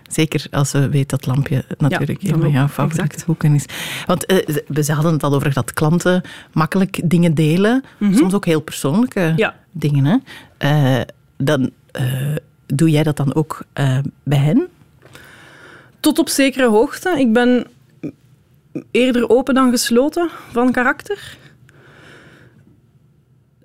zeker 0.08 0.46
als 0.50 0.70
ze 0.70 0.88
weet 0.88 1.10
dat 1.10 1.26
Lampje 1.26 1.64
natuurlijk 1.78 2.22
Ja, 2.22 2.32
een 2.34 2.40
van 2.40 2.50
jouw 2.50 2.68
favoriete 2.68 3.02
exact. 3.02 3.26
boeken 3.26 3.54
is. 3.54 3.64
Want 4.06 4.26
eh, 4.26 4.36
we 4.66 4.92
hadden 4.92 5.12
het 5.12 5.22
al 5.22 5.34
over 5.34 5.52
dat 5.52 5.72
klanten 5.72 6.22
makkelijk 6.52 7.00
dingen 7.04 7.34
delen. 7.34 7.84
Soms 8.12 8.34
ook 8.34 8.44
heel 8.44 8.60
persoonlijke 8.60 9.20
Mhm. 9.20 9.32
Ja. 9.38 9.54
dingen. 9.72 10.04
Hè? 10.04 10.16
Eh, 10.58 11.00
dan, 11.36 11.70
eh, 11.90 12.04
doe 12.66 12.90
jij 12.90 13.02
dat 13.02 13.16
dan 13.16 13.34
ook 13.34 13.62
bij 14.22 14.38
hen? 14.38 14.66
Tot 16.02 16.18
op 16.18 16.28
zekere 16.28 16.68
hoogte. 16.68 17.14
Ik 17.18 17.32
ben 17.32 17.66
eerder 18.90 19.28
open 19.28 19.54
dan 19.54 19.70
gesloten 19.70 20.28
van 20.50 20.72
karakter. 20.72 21.36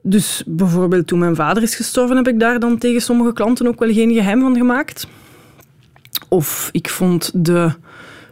Dus 0.01 0.43
bijvoorbeeld 0.45 1.07
toen 1.07 1.19
mijn 1.19 1.35
vader 1.35 1.63
is 1.63 1.75
gestorven, 1.75 2.15
heb 2.15 2.27
ik 2.27 2.39
daar 2.39 2.59
dan 2.59 2.77
tegen 2.77 3.01
sommige 3.01 3.33
klanten 3.33 3.67
ook 3.67 3.79
wel 3.79 3.93
geen 3.93 4.13
geheim 4.13 4.41
van 4.41 4.55
gemaakt. 4.55 5.07
Of 6.27 6.69
ik 6.71 6.89
vond 6.89 7.31
de 7.33 7.71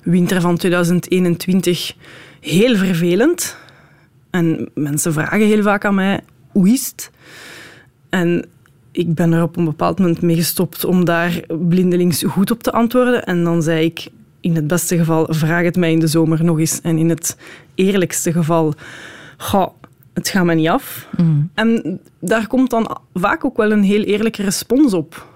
winter 0.04 0.42
van 0.42 0.58
2021 0.58 1.96
heel 2.40 2.76
vervelend. 2.76 3.58
En 4.30 4.70
mensen 4.74 5.14
vragen 5.14 5.48
heel 5.48 5.64
vaak 5.64 5.86
aan 5.86 5.96
mij, 5.96 6.22
hoe 6.52 6.70
is 6.70 6.88
het? 6.88 7.12
En 8.10 8.46
ik 8.96 9.14
ben 9.16 9.34
er 9.34 9.42
op 9.44 9.58
een 9.58 9.66
bepaald 9.66 10.00
moment 10.00 10.22
mee 10.22 10.36
gestopt 10.36 10.86
om 10.86 11.06
daar 11.06 11.40
blindelings 11.70 12.24
goed 12.24 12.52
op 12.52 12.64
te 12.64 12.72
antwoorden. 12.72 13.26
En 13.26 13.44
dan 13.44 13.62
zei 13.62 13.86
ik, 13.86 14.08
in 14.40 14.56
het 14.56 14.68
beste 14.68 14.98
geval, 14.98 15.28
vraag 15.30 15.64
het 15.64 15.76
mij 15.76 15.92
in 15.92 16.00
de 16.00 16.08
zomer 16.08 16.44
nog 16.44 16.60
eens. 16.60 16.82
En 16.82 16.98
in 16.98 17.10
het 17.10 17.38
eerlijkste 17.76 18.32
geval, 18.32 18.74
goh, 19.38 19.68
het 20.14 20.30
gaat 20.30 20.46
me 20.46 20.54
niet 20.54 20.68
af. 20.68 21.08
En 21.54 22.00
daar 22.20 22.48
komt 22.48 22.70
dan 22.70 22.98
vaak 23.14 23.46
ook 23.46 23.58
wel 23.58 23.72
een 23.72 23.84
heel 23.84 24.02
eerlijke 24.04 24.44
respons 24.44 24.94
op. 24.94 25.28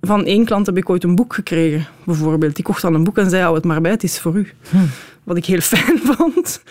Van 0.00 0.24
één 0.24 0.44
klant 0.44 0.66
heb 0.66 0.76
ik 0.76 0.90
ooit 0.90 1.04
een 1.04 1.14
boek 1.14 1.34
gekregen, 1.34 1.86
bijvoorbeeld. 2.04 2.54
Die 2.54 2.64
kocht 2.64 2.82
dan 2.82 2.94
een 2.94 3.04
boek 3.04 3.18
en 3.18 3.30
zei, 3.30 3.42
hou 3.42 3.54
het 3.54 3.64
maar 3.64 3.80
bij, 3.80 3.90
het 3.90 4.02
is 4.02 4.18
voor 4.20 4.36
u. 4.36 4.48
Wat 5.24 5.36
ik 5.36 5.44
heel 5.44 5.60
fijn 5.60 5.98
vond. 6.08 6.62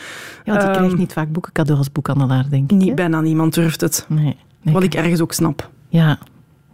Ja, 0.44 0.52
want 0.54 0.62
je 0.62 0.68
Ehm, 0.68 0.78
krijgt 0.78 0.98
niet 0.98 1.14
vaak 1.14 1.32
boeken 1.32 1.52
cadeau 1.52 1.78
als 1.80 1.92
boekhandelaar, 1.92 2.46
denk 2.50 2.64
ik. 2.64 2.70
hè? 2.80 2.86
Niet, 2.86 2.96
bijna 2.96 3.22
niemand 3.22 3.54
durft 3.54 3.82
het. 3.82 4.06
Nee. 4.10 4.36
Wat 4.74 4.84
ik 4.84 4.94
ergens 4.94 5.22
ook 5.22 5.34
snap. 5.34 5.70
Ja. 5.90 6.18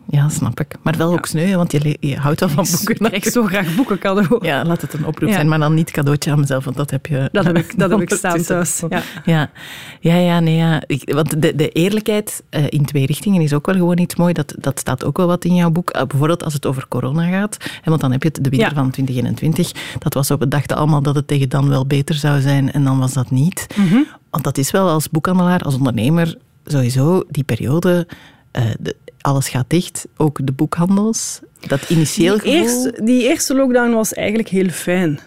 ja, 0.09 0.29
snap 0.29 0.59
ik. 0.59 0.75
Maar 0.81 0.97
wel 0.97 1.11
ook 1.13 1.25
sneu, 1.25 1.55
want 1.55 1.71
je, 1.71 1.97
je 1.99 2.15
houdt 2.17 2.39
wel 2.39 2.49
van 2.49 2.65
boeken. 2.71 2.95
Ik 3.05 3.09
krijg 3.21 3.23
zo 3.33 3.45
graag 3.45 3.75
boeken 3.75 3.99
cadeau. 3.99 4.45
Ja, 4.45 4.63
laat 4.65 4.81
het 4.81 4.93
een 4.93 5.05
oproep 5.05 5.29
Ja. 5.29 5.35
zijn, 5.35 5.47
maar 5.47 5.59
dan 5.59 5.73
niet 5.73 5.91
cadeautje 5.91 6.31
aan 6.31 6.39
mezelf, 6.39 6.63
want 6.63 6.75
dat 6.77 6.91
heb 6.91 7.05
je... 7.05 7.29
Dat 7.31 7.45
heb 7.45 7.57
ik, 7.57 7.79
dat 7.79 7.89
heb 7.89 8.01
ik 8.01 8.13
staan 8.17 8.41
thuis. 8.43 8.83
Ja. 8.89 9.01
Ja, 9.25 9.49
ja, 9.99 10.15
ja, 10.15 10.39
nee, 10.39 10.55
ja. 10.55 10.81
Ik- 10.87 11.13
want 11.13 11.41
de, 11.41 11.55
de 11.55 11.69
eerlijkheid 11.69 12.43
eh, 12.49 12.63
in 12.69 12.85
twee 12.85 13.05
richtingen 13.05 13.41
is 13.41 13.53
ook 13.53 13.65
wel 13.65 13.75
gewoon 13.75 13.97
iets 13.99 14.15
mooi. 14.15 14.33
Dat, 14.33 14.53
dat 14.57 14.79
staat 14.79 15.03
ook 15.05 15.17
wel 15.17 15.27
wat 15.27 15.45
in 15.45 15.55
jouw 15.55 15.69
boek. 15.71 15.89
Eh, 15.89 16.05
bijvoorbeeld 16.05 16.43
als 16.43 16.53
het 16.53 16.65
over 16.65 16.87
corona 16.87 17.29
gaat. 17.29 17.57
Hè, 17.81 17.89
want 17.89 18.01
dan 18.01 18.11
heb 18.11 18.23
je 18.23 18.29
het 18.33 18.43
de 18.43 18.49
winter 18.49 18.73
van 18.73 18.91
2021. 18.91 19.71
Dat 19.99 20.13
was 20.13 20.27
zo, 20.27 20.37
we 20.37 20.47
dachten 20.47 20.77
allemaal 20.77 21.01
dat 21.01 21.15
het 21.15 21.27
tegen 21.27 21.49
dan 21.49 21.69
wel 21.69 21.85
beter 21.85 22.15
zou 22.15 22.41
zijn 22.41 22.71
en 22.71 22.83
dan 22.83 22.99
was 22.99 23.13
dat 23.13 23.31
niet. 23.31 23.67
Mhm. 23.75 23.97
Want 24.29 24.43
dat 24.43 24.57
is 24.57 24.71
wel 24.71 24.89
als 24.89 25.09
boekhandelaar, 25.09 25.61
als 25.61 25.75
ondernemer, 25.75 26.37
sowieso 26.65 27.23
die 27.29 27.43
periode... 27.43 28.07
eh, 28.51 28.63
de- 28.79 28.95
alles 29.21 29.49
gaat 29.49 29.69
dicht, 29.69 30.07
ook 30.17 30.39
de 30.43 30.51
boekhandels. 30.51 31.39
Dat 31.67 31.89
initieel 31.89 32.37
Die, 32.37 32.41
gevoel... 32.41 32.61
eerste, 32.61 33.03
die 33.03 33.23
eerste 33.23 33.55
lockdown 33.55 33.91
was 33.93 34.13
eigenlijk 34.13 34.47
heel 34.47 34.69
fijn. 34.69 35.19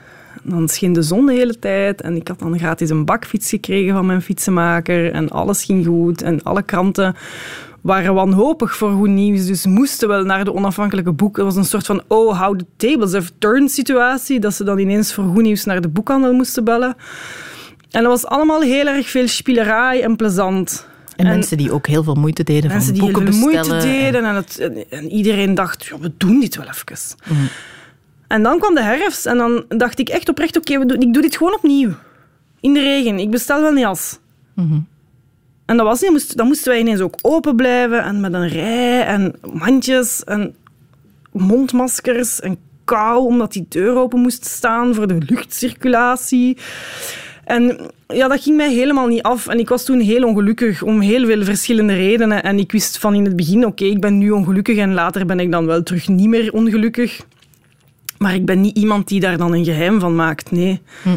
Dan 0.42 0.68
scheen 0.68 0.92
de 0.92 1.02
zon 1.02 1.26
de 1.26 1.32
hele 1.32 1.58
tijd 1.58 2.00
en 2.00 2.16
ik 2.16 2.28
had 2.28 2.38
dan 2.38 2.58
gratis 2.58 2.90
een 2.90 3.04
bakfiets 3.04 3.48
gekregen 3.48 3.94
van 3.94 4.06
mijn 4.06 4.22
fietsenmaker 4.22 5.12
en 5.12 5.28
alles 5.30 5.64
ging 5.64 5.86
goed 5.86 6.22
en 6.22 6.42
alle 6.42 6.62
kranten 6.62 7.16
waren 7.80 8.14
wanhopig 8.14 8.76
voor 8.76 8.92
goed 8.92 9.08
nieuws, 9.08 9.46
dus 9.46 9.66
moesten 9.66 10.08
wel 10.08 10.24
naar 10.24 10.44
de 10.44 10.54
onafhankelijke 10.54 11.12
boek. 11.12 11.36
Het 11.36 11.44
was 11.44 11.56
een 11.56 11.64
soort 11.64 11.86
van 11.86 12.02
oh, 12.08 12.40
how 12.40 12.58
the 12.58 12.66
tables 12.76 13.12
have 13.12 13.30
turned 13.38 13.70
situatie, 13.70 14.40
dat 14.40 14.54
ze 14.54 14.64
dan 14.64 14.78
ineens 14.78 15.14
voor 15.14 15.24
goed 15.24 15.42
nieuws 15.42 15.64
naar 15.64 15.80
de 15.80 15.88
boekhandel 15.88 16.32
moesten 16.32 16.64
bellen. 16.64 16.96
En 17.90 18.02
dat 18.02 18.10
was 18.10 18.26
allemaal 18.26 18.60
heel 18.60 18.86
erg 18.86 19.08
veel 19.08 19.28
spielerij 19.28 20.02
en 20.02 20.16
plezant. 20.16 20.86
En, 21.16 21.26
mensen 21.26 21.56
die 21.56 21.72
ook 21.72 21.86
heel 21.86 22.02
veel 22.02 22.14
moeite 22.14 22.42
deden 22.44 22.70
Mensen 22.70 22.84
van 22.84 22.94
die 22.94 23.02
heel 23.02 23.12
boeken 23.12 23.32
veel 23.32 23.40
moeite 23.42 23.58
bestellen. 23.68 23.94
en- 23.96 24.02
deden 24.04 24.24
en, 24.24 24.34
het, 24.34 24.58
en, 24.58 24.90
en 24.90 25.10
iedereen 25.10 25.54
dacht, 25.54 25.84
ja, 25.84 25.98
we 25.98 26.12
doen 26.16 26.40
dit 26.40 26.56
wel 26.56 26.66
even. 26.66 27.16
Mhm. 27.28 27.40
En 28.26 28.42
dan 28.42 28.58
kwam 28.58 28.74
de 28.74 28.82
herfst 28.82 29.26
en 29.26 29.36
dan 29.36 29.64
dacht 29.68 29.98
ik 29.98 30.08
echt 30.08 30.28
oprecht, 30.28 30.56
oké, 30.56 30.78
we 30.78 30.86
doen- 30.86 31.00
ik 31.00 31.12
doe 31.12 31.22
dit 31.22 31.36
gewoon 31.36 31.54
opnieuw. 31.54 31.90
In 32.60 32.72
de 32.72 32.80
regen, 32.80 33.18
ik 33.18 33.30
bestel 33.30 33.60
wel 33.60 33.70
een 33.70 33.78
jas. 33.78 34.18
Mhm. 34.54 34.78
En 35.66 35.76
dat 35.76 35.86
was 35.86 36.00
niet, 36.00 36.10
moest, 36.10 36.36
dan 36.36 36.46
moesten 36.46 36.70
wij 36.72 36.80
ineens 36.80 37.00
ook 37.00 37.14
open 37.22 37.56
blijven 37.56 38.04
en 38.04 38.20
met 38.20 38.32
een 38.34 38.48
rij 38.48 39.04
en 39.06 39.34
mandjes 39.52 40.24
en 40.24 40.54
mondmaskers 41.32 42.40
en 42.40 42.56
kou, 42.84 43.24
omdat 43.26 43.52
die 43.52 43.66
deur 43.68 43.96
open 43.96 44.20
moest 44.20 44.44
staan 44.44 44.94
voor 44.94 45.06
de 45.06 45.18
luchtcirculatie. 45.26 46.58
En 47.44 47.78
ja, 48.08 48.28
dat 48.28 48.42
ging 48.42 48.56
mij 48.56 48.72
helemaal 48.72 49.06
niet 49.06 49.22
af. 49.22 49.46
En 49.48 49.58
ik 49.58 49.68
was 49.68 49.84
toen 49.84 50.00
heel 50.00 50.26
ongelukkig 50.26 50.82
om 50.82 51.00
heel 51.00 51.26
veel 51.26 51.44
verschillende 51.44 51.94
redenen. 51.94 52.42
En 52.42 52.58
ik 52.58 52.72
wist 52.72 52.98
van 52.98 53.14
in 53.14 53.24
het 53.24 53.36
begin, 53.36 53.66
oké, 53.66 53.84
ik 53.84 54.00
ben 54.00 54.18
nu 54.18 54.30
ongelukkig 54.30 54.76
en 54.76 54.94
later 54.94 55.26
ben 55.26 55.40
ik 55.40 55.52
dan 55.52 55.66
wel 55.66 55.82
terug 55.82 56.08
niet 56.08 56.28
meer 56.28 56.52
ongelukkig. 56.52 57.20
Maar 58.18 58.34
ik 58.34 58.44
ben 58.46 58.60
niet 58.60 58.76
iemand 58.78 59.08
die 59.08 59.20
daar 59.20 59.36
dan 59.36 59.52
een 59.52 59.64
geheim 59.64 60.00
van 60.00 60.14
maakt. 60.14 60.50
Nee. 60.50 60.80
Hm. 61.02 61.08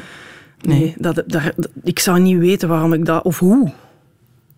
Nee, 0.61 0.93
dat, 0.97 1.15
dat, 1.15 1.27
dat- 1.27 1.69
ik 1.83 1.99
zou 1.99 2.19
niet 2.19 2.37
weten 2.37 2.69
waarom 2.69 2.93
ik 2.93 3.05
dat... 3.05 3.23
Of 3.23 3.39
hoe 3.39 3.71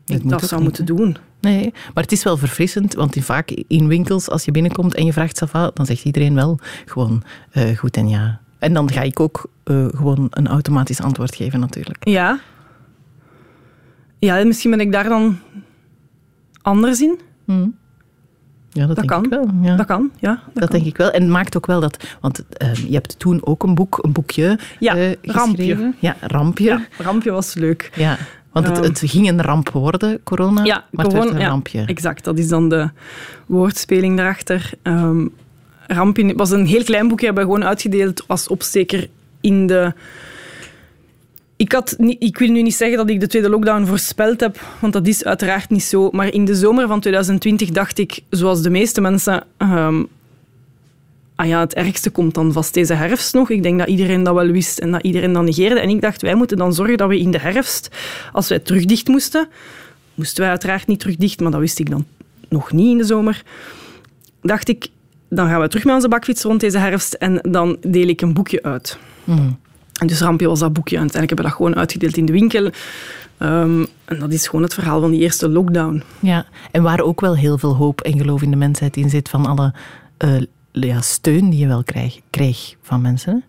Dat 0.06 0.18
ik 0.18 0.30
dat 0.30 0.44
zou 0.48 0.62
niet, 0.62 0.70
moeten 0.70 0.86
doen. 0.96 1.18
Nee, 1.42 1.72
maar 1.94 2.04
het 2.04 2.12
is 2.12 2.24
wel 2.24 2.38
verfrissend, 2.38 2.94
want 2.94 3.16
in, 3.16 3.22
vaak 3.24 3.52
in 3.68 3.88
winkels, 3.88 4.30
als 4.30 4.46
je 4.46 4.52
binnenkomt 4.52 4.96
en 4.96 5.06
je 5.06 5.14
vraagt 5.14 5.38
Safa, 5.38 5.72
dan 5.74 5.86
zegt 5.86 6.04
iedereen 6.04 6.36
wel 6.36 6.60
gewoon 6.86 7.24
eh, 7.52 7.78
goed 7.78 7.98
en 7.98 8.08
ja. 8.10 8.40
En 8.60 8.74
dan 8.74 8.92
ga 8.92 9.02
ik 9.02 9.20
ook 9.20 9.50
eh, 9.64 9.86
gewoon 9.96 10.28
een 10.30 10.48
automatisch 10.48 11.02
antwoord 11.02 11.36
geven 11.36 11.60
natuurlijk. 11.60 12.08
Ja. 12.08 12.40
Ja, 14.20 14.44
misschien 14.46 14.72
ben 14.72 14.80
ik 14.80 14.92
daar 14.92 15.10
dan 15.10 15.40
anders 16.62 17.02
in. 17.02 17.20
Hm. 17.46 17.68
Ja, 18.72 18.86
dat, 18.86 18.96
denk 18.96 19.08
kan. 19.08 19.24
ik 19.24 19.30
wel. 19.30 19.50
Ja. 19.62 19.76
Dat 19.76 19.86
kan, 19.86 20.12
ja. 20.20 20.30
Dat, 20.30 20.54
Dat 20.54 20.70
kan. 20.70 20.80
denk 20.80 20.86
ik 20.92 20.98
wel. 20.98 21.12
En 21.12 21.22
het 21.22 21.32
maakt 21.32 21.58
ook 21.58 21.66
wel 21.66 21.80
dat... 21.80 22.04
Want 22.22 22.44
eh, 22.50 22.74
je 22.74 22.94
hebt 22.94 23.20
toen 23.20 23.46
ook 23.46 23.64
een 23.64 23.76
boek, 23.76 24.00
een 24.02 24.12
boekje 24.12 24.60
Ja, 24.80 24.96
eh, 24.96 25.12
Rampje. 25.22 25.94
Ja, 26.00 26.16
Rampje. 26.22 26.64
Ja, 26.64 26.82
rampje 26.98 27.32
was 27.32 27.54
leuk. 27.54 27.92
Ja. 27.96 28.18
Want 28.52 28.68
het, 28.68 28.78
Ehm. 28.78 28.86
het 28.86 29.02
ging 29.06 29.30
een 29.30 29.42
ramp 29.42 29.70
worden, 29.70 30.24
corona. 30.24 30.64
Ja, 30.64 30.86
maar 30.92 31.06
het 31.06 31.14
werd 31.14 31.30
een 31.30 31.40
ja, 31.40 31.48
rampje. 31.48 31.86
Exact, 31.86 32.24
dat 32.24 32.38
is 32.38 32.48
dan 32.48 32.70
de 32.70 32.90
woordspeling 33.46 34.18
daarachter. 34.18 34.72
Ehm 35.90 35.98
Rampje 35.98 36.36
was 36.36 36.52
een 36.52 36.66
heel 36.66 36.84
klein 36.84 37.08
boekje, 37.08 37.26
hebben 37.26 37.44
we 37.46 37.52
gewoon 37.52 37.68
uitgedeeld 37.68 38.24
als 38.28 38.48
opsteker 38.48 39.10
in 39.42 39.68
de... 39.68 39.94
Ik, 41.56 41.72
had 41.72 41.96
niet, 41.98 42.24
ik 42.24 42.38
wil 42.38 42.50
nu 42.50 42.62
niet 42.62 42.76
zeggen 42.76 42.98
dat 42.98 43.10
ik 43.10 43.20
de 43.20 43.28
tweede 43.28 43.50
lockdown 43.50 43.86
voorspeld 43.86 44.40
heb, 44.40 44.60
want 44.80 44.94
dat 44.94 45.08
is 45.08 45.24
uiteraard 45.24 45.70
niet 45.70 45.84
zo. 45.84 46.10
Maar 46.12 46.34
in 46.34 46.46
de 46.46 46.56
zomer 46.56 46.88
van 46.88 47.00
2020 47.00 47.70
dacht 47.70 47.98
ik, 47.98 48.20
zoals 48.30 48.62
de 48.62 48.70
meeste 48.70 49.02
mensen... 49.02 49.44
ehm, 49.58 50.04
ah 51.36 51.48
ja, 51.48 51.60
het 51.60 51.74
ergste 51.74 52.10
komt 52.10 52.34
dan 52.34 52.54
vast 52.54 52.74
deze 52.74 52.94
herfst 52.94 53.34
nog. 53.34 53.50
Ik 53.50 53.64
denk 53.64 53.80
dat 53.80 53.88
iedereen 53.88 54.24
dat 54.24 54.36
wel 54.36 54.48
wist 54.48 54.80
en 54.80 54.92
dat 54.92 55.04
iedereen 55.04 55.34
dat 55.34 55.44
negeerde. 55.44 55.80
En 55.80 55.90
ik 55.90 56.02
dacht, 56.02 56.22
wij 56.22 56.36
moeten 56.36 56.58
dan 56.58 56.74
zorgen 56.74 56.98
dat 56.98 57.10
we 57.10 57.20
in 57.20 57.32
de 57.32 57.40
herfst, 57.40 57.90
als 58.32 58.50
wij 58.50 58.60
terug 58.60 58.86
dicht 58.86 59.08
moesten, 59.08 59.48
moesten 60.14 60.42
wij 60.42 60.50
uiteraard 60.50 60.88
niet 60.88 61.00
terug 61.00 61.16
dicht, 61.16 61.40
maar 61.40 61.52
dat 61.52 61.60
wist 61.60 61.80
ik 61.80 61.90
dan 61.90 62.06
nog 62.50 62.72
niet 62.72 62.92
in 62.92 62.98
de 62.98 63.04
zomer. 63.04 63.44
Dacht 64.42 64.70
ik, 64.70 64.88
dan 65.30 65.48
gaan 65.48 65.62
we 65.62 65.68
terug 65.68 65.86
met 65.86 65.96
onze 65.96 66.08
bakfiets 66.08 66.44
rond 66.44 66.60
deze 66.60 66.78
herfst 66.78 67.14
en 67.14 67.40
dan 67.42 67.78
deel 67.82 68.08
ik 68.08 68.22
een 68.22 68.34
boekje 68.34 68.64
uit. 68.64 68.98
Mhm. 69.24 69.50
En 70.00 70.08
dus 70.08 70.22
Rampje 70.22 70.48
was 70.48 70.60
dat 70.60 70.74
boekje. 70.74 70.96
En 70.96 71.02
uiteindelijk 71.02 71.42
hebben 71.42 71.46
we 71.46 71.52
dat 71.52 71.68
gewoon 71.70 71.82
uitgedeeld 71.82 72.18
in 72.18 72.26
de 72.26 72.32
winkel. 72.32 72.70
Ehm, 73.38 73.86
en 74.06 74.20
dat 74.20 74.32
is 74.34 74.48
gewoon 74.48 74.64
het 74.64 74.74
verhaal 74.74 75.02
van 75.02 75.12
die 75.12 75.20
eerste 75.20 75.50
lockdown. 75.50 76.04
Ja, 76.20 76.46
en 76.72 76.84
waar 76.84 77.02
ook 77.02 77.22
wel 77.22 77.36
heel 77.36 77.58
veel 77.58 77.76
hoop 77.76 78.02
en 78.02 78.18
geloof 78.18 78.42
in 78.42 78.52
de 78.52 78.58
mensheid 78.58 78.98
in 78.98 79.10
zit 79.10 79.30
van 79.30 79.46
alle 79.46 79.74
eh, 80.18 80.42
ja, 80.72 81.02
steun 81.02 81.50
die 81.50 81.60
je 81.60 81.68
wel 81.68 81.84
krijg, 81.84 82.20
kreeg 82.30 82.76
van 82.82 83.02
mensen. 83.02 83.44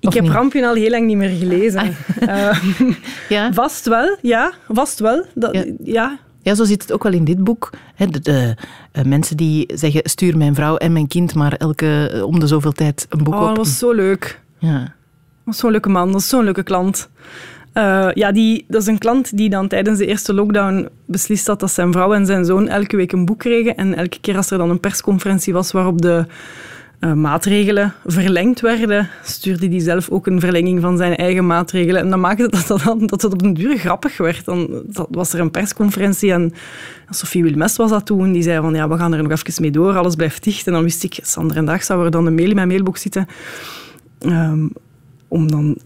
Ik 0.00 0.12
heb 0.12 0.22
niet? 0.22 0.32
Rampje 0.32 0.66
al 0.66 0.74
heel 0.74 0.90
lang 0.90 1.06
niet 1.06 1.16
meer 1.16 1.36
gelezen. 1.38 1.96
Eh, 2.20 2.62
Ja? 3.28 3.52
vast 3.52 3.86
wel, 3.86 4.16
ja. 4.22 4.52
Vast 4.68 4.98
wel. 4.98 5.24
Dat, 5.34 5.54
Ja. 5.54 5.64
ja. 5.84 6.18
Ja, 6.42 6.54
zo 6.54 6.64
zit 6.64 6.82
het 6.82 6.92
ook 6.92 7.02
wel 7.02 7.12
in 7.12 7.24
dit 7.24 7.44
boek. 7.44 7.70
De, 7.96 8.20
de, 8.20 8.56
eh, 8.92 9.04
mensen 9.04 9.36
die 9.36 9.70
zeggen, 9.74 10.00
stuur 10.04 10.36
mijn 10.36 10.54
vrouw 10.54 10.76
en 10.76 10.92
mijn 10.92 11.08
kind 11.08 11.34
maar 11.34 11.52
elke, 11.52 12.10
eh, 12.12 12.22
om 12.22 12.40
de 12.40 12.46
zoveel 12.46 12.72
tijd 12.72 13.06
een 13.08 13.24
boek 13.24 13.34
Oh, 13.34 13.40
op. 13.40 13.46
dat 13.46 13.56
was 13.56 13.78
zo 13.78 13.92
leuk. 13.92 14.40
Ja. 14.58 14.94
Dat 15.44 15.54
is 15.54 15.60
zo'n 15.60 15.70
leuke 15.70 15.88
man, 15.88 16.12
dat 16.12 16.20
is 16.20 16.28
zo'n 16.28 16.44
leuke 16.44 16.62
klant. 16.62 17.08
Eh, 17.72 18.08
ja, 18.14 18.32
die, 18.32 18.64
dat 18.68 18.80
is 18.80 18.86
een 18.86 18.98
klant 18.98 19.36
die 19.36 19.50
dan 19.50 19.68
tijdens 19.68 19.98
de 19.98 20.06
eerste 20.06 20.34
lockdown 20.34 20.88
beslist 21.06 21.46
had 21.46 21.60
dat 21.60 21.70
zijn 21.70 21.92
vrouw 21.92 22.14
en 22.14 22.26
zijn 22.26 22.44
zoon 22.44 22.68
elke 22.68 22.96
week 22.96 23.12
een 23.12 23.24
boek 23.24 23.38
kregen. 23.38 23.76
En 23.76 23.94
elke 23.94 24.20
keer 24.20 24.36
als 24.36 24.50
er 24.50 24.58
dan 24.58 24.70
een 24.70 24.80
persconferentie 24.80 25.52
was 25.52 25.72
waarop 25.72 26.02
de 26.02 26.26
eh, 27.02 27.12
maatregelen 27.12 27.92
verlengd 28.04 28.60
werden, 28.60 29.08
stuurde 29.22 29.68
hij 29.68 29.80
zelf 29.80 30.10
ook 30.10 30.26
een 30.26 30.40
verlenging 30.40 30.80
van 30.80 30.96
zijn 30.96 31.16
eigen 31.16 31.46
maatregelen. 31.46 32.00
En 32.00 32.10
dat 32.10 32.18
maakte 32.18 32.48
dat 32.48 32.66
dat, 32.66 33.08
dat 33.08 33.22
het 33.22 33.32
op 33.32 33.42
een 33.42 33.54
duur 33.54 33.78
grappig 33.78 34.16
werd. 34.16 34.44
Dan 34.44 34.82
dat 34.86 35.06
was 35.10 35.32
er 35.32 35.40
een 35.40 35.50
persconferentie 35.50 36.32
en 36.32 36.52
Sophie 37.10 37.42
Wilmes 37.42 37.76
was 37.76 37.90
dat 37.90 38.06
toen. 38.06 38.32
Die 38.32 38.42
zei 38.42 38.60
van, 38.60 38.74
ja, 38.74 38.88
we 38.88 38.96
gaan 38.96 39.12
er 39.12 39.22
nog 39.22 39.32
even 39.32 39.62
mee 39.62 39.70
door, 39.70 39.96
alles 39.96 40.14
blijft 40.14 40.44
dicht. 40.44 40.66
En 40.66 40.72
dan 40.72 40.82
wist 40.82 41.04
ik, 41.04 41.18
Sander 41.22 41.56
en 41.56 41.64
Dag 41.64 41.84
zou 41.84 42.04
er 42.04 42.10
dan 42.10 42.26
een 42.26 42.34
mail 42.34 42.48
in 42.48 42.54
mijn 42.54 42.68
mailbox 42.68 43.00
zitten. 43.00 43.26
Ehm, 44.18 44.66
om 45.28 45.50
dan 45.50 45.76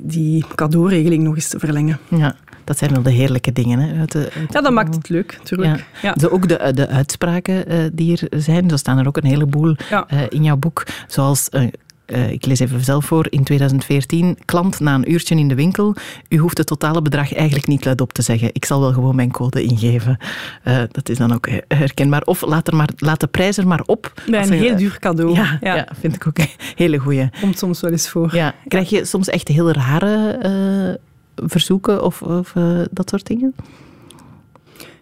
die 0.00 0.44
cadeauregeling 0.54 1.22
nog 1.22 1.34
eens 1.34 1.48
te 1.48 1.58
verlengen. 1.58 1.98
ja, 2.08 2.36
dat 2.64 2.78
zijn 2.78 2.92
wel 2.92 3.02
de 3.02 3.10
heerlijke 3.10 3.52
dingen. 3.52 3.78
Hè, 3.78 3.98
uit 4.00 4.12
de, 4.12 4.18
uit 4.18 4.52
Ja, 4.52 4.60
dat 4.60 4.72
maakt 4.72 4.94
het 4.94 5.08
leuk, 5.08 5.36
natuurlijk. 5.38 5.84
Ja. 6.02 6.14
Zo 6.20 6.28
ook 6.28 6.48
de, 6.48 6.72
de 6.74 6.88
uitspraken 6.88 7.66
eh, 7.66 7.78
die 7.92 8.18
er 8.28 8.40
zijn, 8.42 8.70
zo 8.70 8.76
staan 8.76 8.98
er 8.98 9.06
ook 9.06 9.16
een 9.16 9.26
heleboel 9.26 9.76
Ja. 9.90 10.04
eh, 10.08 10.18
in 10.28 10.42
jouw 10.42 10.56
boek. 10.56 10.86
Zoals, 11.06 11.48
eh, 11.48 11.66
eh, 12.06 12.30
ik 12.30 12.46
lees 12.46 12.58
even 12.58 12.84
zelf 12.84 13.04
voor, 13.04 13.26
in 13.30 13.44
2014, 13.44 14.38
klant 14.44 14.80
na 14.80 14.94
een 14.94 15.12
uurtje 15.12 15.34
in 15.36 15.48
de 15.48 15.54
winkel. 15.54 15.94
U 16.28 16.36
hoeft 16.38 16.58
het 16.58 16.66
totale 16.66 17.02
bedrag 17.02 17.34
eigenlijk 17.34 17.66
niet 17.66 17.84
luidop 17.84 18.12
te 18.12 18.22
zeggen. 18.22 18.48
Ik 18.52 18.64
zal 18.64 18.80
wel 18.80 18.92
gewoon 18.92 19.16
mijn 19.16 19.30
code 19.30 19.62
ingeven. 19.62 20.16
Eh, 20.62 20.78
dat 20.90 21.08
is 21.08 21.18
dan 21.18 21.34
ook 21.34 21.46
eh, 21.46 21.58
herkenbaar. 21.68 22.22
Of 22.22 22.40
laat, 22.46 22.68
er 22.68 22.76
maar, 22.76 22.88
laat 22.96 23.20
de 23.20 23.26
prijs 23.26 23.56
er 23.58 23.66
maar 23.66 23.82
op. 23.86 24.12
Bij 24.30 24.42
een 24.42 24.52
heel 24.52 24.76
duur 24.76 24.96
cadeau. 25.00 25.34
Ja, 25.34 25.58
ja. 25.60 25.88
vind 26.00 26.14
ik 26.14 26.26
ook 26.26 26.38
een 26.38 26.48
hele 26.74 26.98
goeie. 26.98 27.28
Komt 27.40 27.58
soms 27.58 27.80
wel 27.80 27.90
eens 27.90 28.08
voor. 28.08 28.34
Ja. 28.34 28.54
Krijg 28.68 28.90
je 28.90 29.04
soms 29.04 29.28
echt 29.28 29.48
heel 29.48 29.70
rare 29.72 30.30
eh, 30.42 31.02
verzoeken 31.34 32.02
of, 32.02 32.22
of 32.22 32.56
eh, 32.56 32.80
dat 32.90 33.08
soort 33.10 33.26
dingen? 33.26 33.54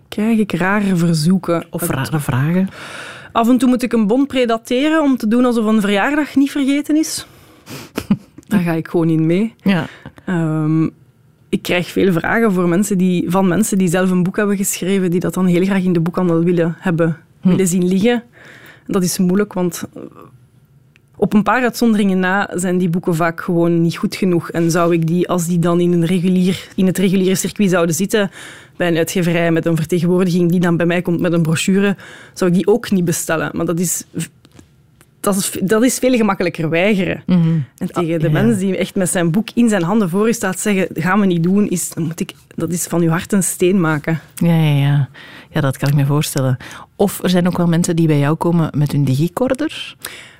Krijg 0.08 0.38
ik 0.38 0.52
rare 0.52 0.96
verzoeken. 0.96 1.66
Of 1.70 1.88
rare 1.88 2.20
vragen? 2.20 2.68
Af 3.32 3.48
en 3.48 3.58
toe 3.58 3.68
moet 3.68 3.82
ik 3.82 3.92
een 3.92 4.06
bon 4.06 4.26
predateren 4.26 5.02
om 5.02 5.16
te 5.16 5.28
doen 5.28 5.44
alsof 5.44 5.66
een 5.66 5.80
verjaardag 5.80 6.34
niet 6.34 6.50
vergeten 6.50 6.96
is. 6.96 7.26
Daar 8.48 8.60
ga 8.60 8.72
ik 8.72 8.88
gewoon 8.88 9.08
in 9.08 9.26
mee. 9.26 9.54
Ja. 9.56 9.86
Ehm, 10.24 10.84
ik 11.48 11.62
krijg 11.62 11.88
veel 11.88 12.12
vragen 12.12 12.52
voor 12.52 12.68
mensen 12.68 12.98
die, 12.98 13.30
van 13.30 13.48
mensen 13.48 13.78
die 13.78 13.88
zelf 13.88 14.10
een 14.10 14.22
boek 14.22 14.36
hebben 14.36 14.56
geschreven, 14.56 15.10
die 15.10 15.20
dat 15.20 15.34
dan 15.34 15.46
heel 15.46 15.64
graag 15.64 15.84
in 15.84 15.92
de 15.92 16.00
boekhandel 16.00 16.44
willen 16.44 16.76
hebben, 16.78 17.16
willen 17.40 17.66
zien 17.66 17.88
liggen. 17.88 18.22
Dat 18.86 19.02
is 19.02 19.18
moeilijk, 19.18 19.52
want 19.52 19.84
op 21.22 21.32
een 21.32 21.42
paar 21.42 21.62
uitzonderingen 21.62 22.18
na 22.18 22.50
zijn 22.54 22.78
die 22.78 22.88
boeken 22.88 23.14
vaak 23.14 23.40
gewoon 23.40 23.82
niet 23.82 23.96
goed 23.96 24.16
genoeg. 24.16 24.50
En 24.50 24.70
zou 24.70 24.94
ik 24.94 25.06
die, 25.06 25.28
als 25.28 25.46
die 25.46 25.58
dan 25.58 25.80
in, 25.80 25.92
een 25.92 26.04
regulier, 26.04 26.68
in 26.74 26.86
het 26.86 26.98
reguliere 26.98 27.34
circuit 27.34 27.70
zouden 27.70 27.94
zitten, 27.94 28.30
bij 28.76 28.88
een 28.88 28.96
uitgeverij 28.96 29.50
met 29.52 29.66
een 29.66 29.76
vertegenwoordiging 29.76 30.50
die 30.50 30.60
dan 30.60 30.76
bij 30.76 30.86
mij 30.86 31.02
komt 31.02 31.20
met 31.20 31.32
een 31.32 31.42
brochure, 31.42 31.96
zou 32.34 32.50
ik 32.50 32.56
die 32.56 32.66
ook 32.66 32.90
niet 32.90 33.04
bestellen. 33.04 33.50
Maar 33.52 33.66
dat 33.66 33.80
is, 33.80 34.04
dat 35.20 35.36
is, 35.36 35.50
dat 35.62 35.82
is 35.82 35.98
veel 35.98 36.16
gemakkelijker 36.16 36.70
weigeren. 36.70 37.22
En 37.26 37.92
tegen 37.92 38.20
de 38.20 38.26
ja. 38.26 38.32
mens 38.32 38.58
die 38.58 38.76
echt 38.76 38.94
met 38.94 39.08
zijn 39.08 39.30
boek 39.30 39.48
in 39.54 39.68
zijn 39.68 39.82
handen 39.82 40.08
voor 40.08 40.26
je 40.26 40.32
staat 40.32 40.58
zeggen, 40.58 40.88
gaan 40.94 41.20
we 41.20 41.26
niet 41.26 41.42
doen, 41.42 41.68
is, 41.68 41.90
moet 41.94 42.20
ik, 42.20 42.32
dat 42.54 42.70
is 42.70 42.86
van 42.86 43.00
uw 43.00 43.10
hart 43.10 43.32
een 43.32 43.42
steen 43.42 43.80
maken. 43.80 44.20
Ja, 44.34 44.56
ja, 44.56 44.86
ja. 44.86 45.08
ja, 45.50 45.60
dat 45.60 45.76
kan 45.76 45.88
ik 45.88 45.94
me 45.94 46.06
voorstellen. 46.06 46.56
Of 46.96 47.22
er 47.22 47.30
zijn 47.30 47.46
ook 47.46 47.56
wel 47.56 47.66
mensen 47.66 47.96
die 47.96 48.06
bij 48.06 48.18
jou 48.18 48.34
komen 48.34 48.70
met 48.76 48.92
hun 48.92 49.04
digicorder. 49.04 49.96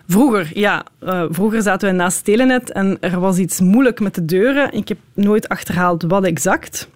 Vroeger, 0.07 0.51
ja. 0.55 0.85
eh, 0.99 1.25
vroeger 1.31 1.63
zaten 1.63 1.89
wij 1.89 1.97
naast 1.97 2.25
Telenet 2.25 2.73
en 2.73 2.97
er 3.01 3.21
was 3.21 3.39
iets 3.39 3.61
moeilijk 3.61 4.01
met 4.01 4.15
de 4.15 4.25
deuren. 4.25 4.73
Ik 4.73 4.89
heb 4.89 4.99
nooit 5.15 5.49
achterhaald 5.49 6.03
wat 6.03 6.25
exact. 6.25 6.89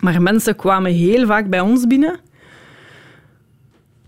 Maar 0.00 0.22
mensen 0.22 0.56
kwamen 0.56 0.92
heel 0.92 1.26
vaak 1.26 1.48
bij 1.48 1.60
ons 1.60 1.86
binnen. 1.86 2.20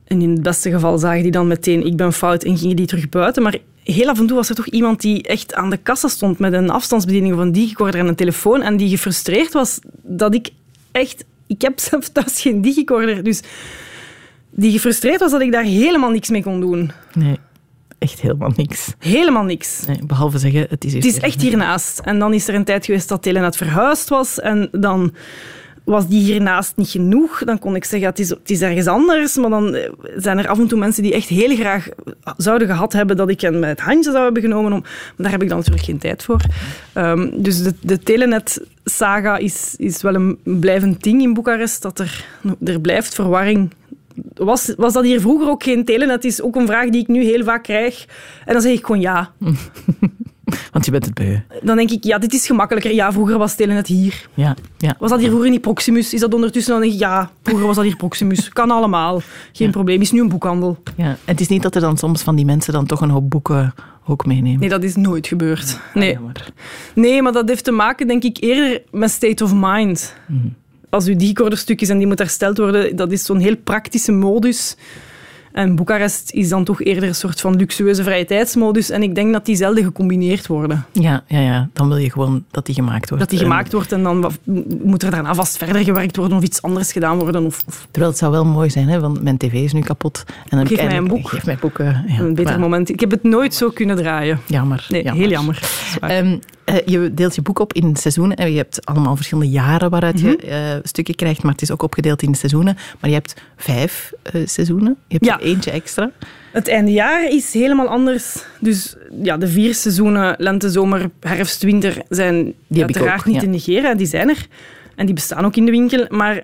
En 0.05 0.23
in 0.23 0.31
het 0.31 0.43
beste 0.43 0.71
geval 0.71 0.99
zagen 0.99 1.23
die 1.23 1.31
dan 1.31 1.47
meteen 1.47 1.87
ik 1.87 1.97
ben 1.97 2.13
fout 2.13 2.45
en 2.45 2.59
gingen 2.59 2.77
die 2.77 2.87
terug 2.87 3.09
buiten. 3.09 3.43
Maar 3.43 3.59
heel 3.85 4.09
af 4.09 4.19
en 4.19 4.27
toe 4.27 4.37
was 4.37 4.49
er 4.49 4.55
toch 4.55 4.67
iemand 4.69 5.01
die 5.01 5.23
echt 5.23 5.55
aan 5.55 5.71
de 5.71 5.77
kassa 5.77 6.09
stond 6.09 6.39
met 6.39 6.53
een 6.53 6.71
afstandsbediening 6.71 7.35
of 7.35 7.41
een 7.41 7.53
digicorder 7.53 8.01
en 8.01 8.07
een 8.07 8.15
telefoon 8.15 8.63
en 8.63 8.77
die 8.77 8.89
gefrustreerd 8.89 9.53
was 9.53 9.79
dat 10.03 10.35
ik 10.35 10.51
echt... 10.93 11.25
Ik 11.47 11.63
heb 11.63 11.81
zelf 11.91 12.09
thuis 12.09 12.41
geen 12.41 12.61
digicorder, 12.61 13.25
dus 13.25 13.43
die 14.51 14.73
gefrustreerd 14.73 15.21
was 15.21 15.31
dat 15.31 15.41
ik 15.41 15.53
daar 15.53 15.65
helemaal 15.65 16.11
niks 16.11 16.29
mee 16.29 16.43
kon 16.43 16.61
doen. 16.61 16.91
Nee, 17.15 17.39
echt 17.99 18.21
helemaal 18.21 18.53
niks. 18.57 18.95
Helemaal 18.99 19.45
niks. 19.45 19.87
Nee, 19.87 19.99
behalve 20.07 20.39
zeggen, 20.39 20.67
het 20.69 20.85
is 20.85 20.93
Het 20.93 21.05
is 21.05 21.19
echt 21.19 21.41
hiernaast. 21.41 21.99
En 21.99 22.19
dan 22.19 22.35
is 22.35 22.49
er 22.49 22.55
een 22.55 22.65
tijd 22.65 22.85
geweest 22.85 23.09
dat 23.09 23.23
Telenet 23.23 23.57
verhuisd 23.57 24.09
was. 24.09 24.41
En 24.41 24.69
dan 24.73 25.15
was 25.87 26.09
die 26.09 26.23
hiernaast 26.23 26.77
niet 26.77 26.89
genoeg. 26.89 27.45
Dan 27.45 27.59
kon 27.59 27.77
ik 27.77 27.85
zeggen, 27.85 28.09
het 28.09 28.19
is, 28.19 28.29
het 28.29 28.51
is 28.51 28.61
ergens 28.61 28.87
anders. 28.87 29.37
Maar 29.37 29.51
dan 29.51 29.75
eh, 29.75 29.91
zijn 30.17 30.39
er 30.39 30.49
af 30.49 30.59
en 30.59 30.67
toe 30.67 30.79
mensen 30.79 31.03
die 31.03 31.13
echt 31.13 31.29
heel 31.29 31.57
graag 31.57 31.89
zouden 32.37 32.69
gehad 32.69 32.93
hebben 32.93 33.17
dat 33.17 33.29
ik 33.29 33.41
hen 33.41 33.59
met 33.59 33.69
het 33.69 33.81
handje 33.81 34.11
zou 34.11 34.25
hebben 34.25 34.43
genomen. 34.43 34.73
Om, 34.73 34.81
maar 34.81 35.15
daar 35.17 35.31
heb 35.31 35.43
ik 35.43 35.49
dan 35.49 35.59
natuurlijk 35.59 35.85
geen 35.85 35.99
tijd 35.99 36.23
voor. 36.23 36.41
Ehm, 36.93 37.31
dus 37.33 37.63
de, 37.63 37.75
de 37.81 37.99
Telenet-saga 37.99 39.37
is, 39.37 39.75
is 39.77 40.03
wel 40.03 40.15
een 40.15 40.39
blijvend 40.43 41.03
ding 41.03 41.23
in 41.23 41.35
Boekarest. 41.35 41.83
Dat 41.83 41.99
er, 41.99 42.25
er 42.65 42.81
blijft 42.81 43.15
verwarring 43.15 43.71
was, 44.35 44.75
was 44.77 44.93
dat 44.93 45.05
hier 45.05 45.21
vroeger 45.21 45.49
ook 45.49 45.63
geen 45.63 45.85
telenet? 45.85 46.25
is 46.25 46.43
ook 46.43 46.57
een 46.57 46.67
vraag 46.67 46.89
die 46.89 47.01
ik 47.01 47.09
nu 47.09 47.25
heel 47.25 47.45
vaak 47.45 47.63
krijg. 47.63 48.07
En 48.45 48.53
dan 48.53 48.63
zeg 48.63 48.73
ik 48.73 48.87
gewoon 48.87 49.01
ja. 49.01 49.33
Want 50.73 50.85
je 50.85 50.91
bent 50.91 51.05
het 51.05 51.15
beu. 51.15 51.37
Dan 51.63 51.77
denk 51.77 51.91
ik, 51.91 52.05
ja, 52.05 52.19
dit 52.19 52.33
is 52.33 52.47
gemakkelijker. 52.47 52.95
Ja, 52.95 53.13
vroeger 53.13 53.39
was 53.39 53.55
Telenet 53.55 53.87
hier. 53.87 54.29
Ja, 54.35 54.57
ja. 54.79 54.97
Was 54.99 55.11
dat 55.11 55.19
hier 55.19 55.29
vroeger 55.29 55.51
niet 55.51 55.61
Proximus? 55.61 56.15
Is 56.15 56.21
dat 56.21 56.35
ondertussen? 56.35 56.73
Dan 56.73 56.83
denk 56.83 56.93
ik, 56.93 56.99
ja, 56.99 57.31
vroeger 57.43 57.67
was 57.67 57.77
dat 57.77 57.85
hier 57.85 57.97
Proximus. 57.97 58.49
Kan 58.49 58.71
allemaal. 58.71 59.21
Geen 59.53 59.71
probleem. 59.71 60.01
Is 60.01 60.13
nu 60.13 60.21
een 60.21 60.29
boekhandel. 60.29 60.83
ja. 60.97 61.05
En 61.05 61.19
het 61.25 61.41
is 61.41 61.49
niet 61.49 61.63
dat 61.63 61.75
er 61.75 61.81
dan 61.81 61.97
soms 61.97 62.23
van 62.23 62.37
die 62.37 62.45
mensen 62.45 62.73
dan 62.73 62.87
toch 62.87 63.01
een 63.01 63.11
hoop 63.11 63.31
boeken 63.31 63.75
ook 64.07 64.27
meenemen. 64.27 64.61
Nee, 64.61 64.69
dat 64.69 64.83
is 64.83 64.97
nooit 64.97 65.27
gebeurd. 65.27 65.81
Nee. 65.95 66.13
Jammer. 66.13 66.53
nee, 66.95 67.23
maar 67.23 67.33
dat 67.33 67.49
heeft 67.49 67.65
te 67.65 67.71
maken, 67.73 68.07
denk 68.07 68.23
ik, 68.23 68.37
eerder 68.41 68.83
met 68.91 69.11
state 69.11 69.45
of 69.45 69.53
mind. 69.55 70.15
Als 70.91 71.09
u 71.09 71.17
die 71.17 71.37
stuk 71.49 71.81
is 71.81 71.89
en 71.89 71.99
die 71.99 72.07
moet 72.07 72.19
hersteld 72.19 72.59
worden, 72.59 72.97
dat 72.97 73.13
is 73.13 73.25
zo'n 73.25 73.39
heel 73.39 73.57
praktische 73.57 74.13
modus. 74.13 74.77
En 75.57 75.77
Boekarest 75.77 76.31
is 76.33 76.49
dan 76.49 76.65
toch 76.65 76.83
eerder 76.83 77.09
een 77.09 77.15
soort 77.15 77.41
van 77.41 77.57
luxueuze 77.57 78.03
vrije 78.03 78.25
tijdsmodus. 78.25 78.91
En 78.91 79.03
ik 79.03 79.15
denk 79.15 79.33
dat 79.33 79.47
die 79.47 79.57
zelden 79.57 79.85
gecombineerd 79.85 80.47
worden. 80.47 80.87
Ja, 80.93 81.23
ja, 81.27 81.41
ja, 81.41 81.69
dan 81.73 81.89
wil 81.89 81.97
je 81.97 82.11
gewoon 82.11 82.45
dat 82.51 82.67
die 82.67 82.75
gemaakt 82.75 83.09
wordt. 83.09 83.25
Dat 83.25 83.33
die 83.33 83.39
gemaakt 83.49 83.73
wordt 83.73 83.93
en 83.93 84.03
dan 84.03 84.33
moet 84.83 85.03
er 85.03 85.11
daarna 85.11 85.35
vast 85.35 85.57
verder 85.57 85.85
gewerkt 85.85 86.17
worden 86.17 86.37
of 86.37 86.43
iets 86.43 86.63
anders 86.63 86.93
gedaan 86.93 87.19
worden. 87.19 87.47
Of, 87.47 87.63
of 87.67 87.87
Terwijl 87.91 88.11
het 88.11 88.21
zou 88.21 88.33
wel 88.33 88.45
mooi 88.45 88.71
zijn, 88.71 88.89
hè, 88.89 89.01
want 89.01 89.23
mijn 89.23 89.37
tv 89.37 89.53
is 89.53 89.73
nu 89.73 89.81
kapot. 89.81 90.25
En 90.49 90.57
dan 90.57 90.67
Geef 90.67 90.85
mij 90.85 90.97
een 90.97 91.09
boek. 91.09 91.29
Geef 91.29 91.47
mij 91.47 91.59
boeken. 91.61 92.05
Ja, 92.07 92.19
een 92.19 92.35
beter 92.35 92.51
maar- 92.51 92.61
moment. 92.61 92.89
Ik 92.89 93.01
heb 93.01 93.11
het 93.11 93.23
nooit 93.23 93.55
zo 93.55 93.71
kunnen 93.71 93.97
draaien. 93.97 94.41
Jammer. 94.47 94.87
Nee, 94.89 95.11
heel 95.11 95.29
jammer. 95.29 95.61
Zwaar. 95.91 96.11
Eh, 96.67 96.77
je 96.87 97.15
deelt 97.15 97.35
je 97.35 97.43
boek 97.43 97.59
op 97.59 97.73
in 97.73 97.97
seizoenen 97.97 98.37
en 98.37 98.51
je 98.51 98.57
hebt 98.57 98.87
allemaal 98.87 99.17
verschillende 99.17 99.51
jaren 99.51 99.91
waaruit 99.91 100.21
je 100.21 100.27
Mhm. 100.43 100.47
eh, 100.53 100.77
stukken 100.83 101.15
krijgt, 101.15 101.43
maar 101.43 101.53
het 101.53 101.63
is 101.63 101.71
ook 101.71 101.83
opgedeeld 101.83 102.23
in 102.23 102.35
seizoenen. 102.35 102.77
Maar 103.01 103.11
je 103.11 103.17
hebt 103.17 103.35
vijf 103.57 104.13
eh, 104.23 104.47
seizoenen. 104.47 104.97
Je 105.09 105.15
hebt 105.15 105.25
Ja. 105.27 105.41
er 105.41 105.47
eentje 105.47 105.71
extra. 105.71 106.11
Het 106.53 106.69
eindejaar 106.69 107.31
is 107.31 107.53
helemaal 107.53 107.89
anders. 107.89 108.45
Dus 108.61 108.97
ja, 109.23 109.37
de 109.37 109.49
vier 109.49 109.75
seizoenen, 109.75 110.35
lente, 110.39 110.71
zomer, 110.71 111.11
herfst, 111.21 111.63
winter, 111.63 112.03
zijn 112.09 112.55
ik 112.69 112.81
uiteraard 112.83 113.19
ook, 113.21 113.25
niet 113.27 113.35
ja. 113.35 113.41
te 113.41 113.47
negeren. 113.47 113.97
Die 113.97 114.07
zijn 114.07 114.29
er. 114.29 114.47
En 114.95 115.07
die 115.07 115.15
bestaan 115.15 115.45
ook 115.45 115.57
in 115.57 115.65
de 115.65 115.71
winkel. 115.71 116.07
Maar 116.09 116.43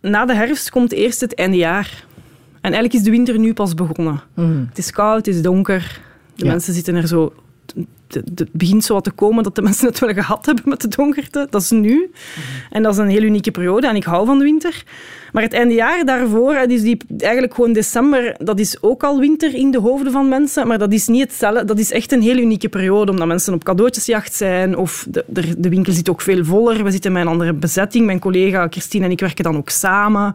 na 0.00 0.24
de 0.26 0.34
herfst 0.34 0.70
komt 0.70 0.92
eerst 0.92 1.20
het 1.20 1.34
eindejaar. 1.34 2.04
En 2.60 2.72
eigenlijk 2.72 2.94
is 2.94 3.02
de 3.02 3.10
winter 3.10 3.38
nu 3.38 3.52
pas 3.54 3.74
begonnen. 3.74 4.20
Het 4.68 4.78
is 4.78 4.90
koud, 4.90 5.26
het 5.26 5.34
is 5.34 5.42
donker. 5.42 6.00
De 6.34 6.44
Ja. 6.44 6.50
mensen 6.50 6.74
zitten 6.74 6.94
er 6.94 7.06
zo... 7.08 7.32
Het 8.14 8.48
begint 8.52 8.84
zo 8.84 8.94
wat 8.94 9.04
te 9.04 9.10
komen 9.10 9.42
dat 9.42 9.54
de 9.54 9.62
mensen 9.62 9.86
het 9.86 9.98
wel 9.98 10.12
gehad 10.12 10.46
hebben 10.46 10.64
met 10.68 10.80
de 10.80 10.88
donkerte. 10.88 11.46
Dat 11.50 11.62
is 11.62 11.70
nu. 11.70 12.10
En 12.70 12.82
dat 12.82 12.92
is 12.92 12.98
een 12.98 13.08
heel 13.08 13.22
unieke 13.22 13.50
periode. 13.50 13.88
En 13.88 13.96
ik 13.96 14.04
hou 14.04 14.26
van 14.26 14.38
de 14.38 14.44
winter. 14.44 14.82
Maar 15.32 15.42
het 15.42 15.52
eindejaar 15.52 16.04
daarvoor, 16.04 16.54
hè, 16.54 16.66
dus 16.66 16.82
die, 16.82 16.96
eigenlijk 17.18 17.54
gewoon 17.54 17.72
december, 17.72 18.34
dat 18.38 18.58
is 18.58 18.82
ook 18.82 19.02
al 19.02 19.18
winter 19.18 19.54
in 19.54 19.70
de 19.70 19.78
hoofden 19.78 20.12
van 20.12 20.28
mensen. 20.28 20.66
Maar 20.66 20.78
dat 20.78 20.92
is 20.92 21.06
niet 21.06 21.22
hetzelfde. 21.22 21.64
Dat 21.64 21.78
is 21.78 21.92
echt 21.92 22.12
een 22.12 22.22
heel 22.22 22.36
unieke 22.36 22.68
periode, 22.68 23.10
omdat 23.10 23.26
mensen 23.26 23.54
op 23.54 23.64
cadeautjesjacht 23.64 24.34
zijn. 24.34 24.76
Of 24.76 25.06
de, 25.08 25.24
de, 25.26 25.60
de 25.60 25.68
winkel 25.68 25.92
zit 25.92 26.10
ook 26.10 26.20
veel 26.20 26.44
voller. 26.44 26.84
We 26.84 26.90
zitten 26.90 27.12
met 27.12 27.22
een 27.22 27.28
andere 27.28 27.52
bezetting. 27.52 28.06
Mijn 28.06 28.18
collega 28.18 28.66
Christine 28.70 29.04
en 29.04 29.10
ik 29.10 29.20
werken 29.20 29.44
dan 29.44 29.56
ook 29.56 29.68
samen. 29.68 30.34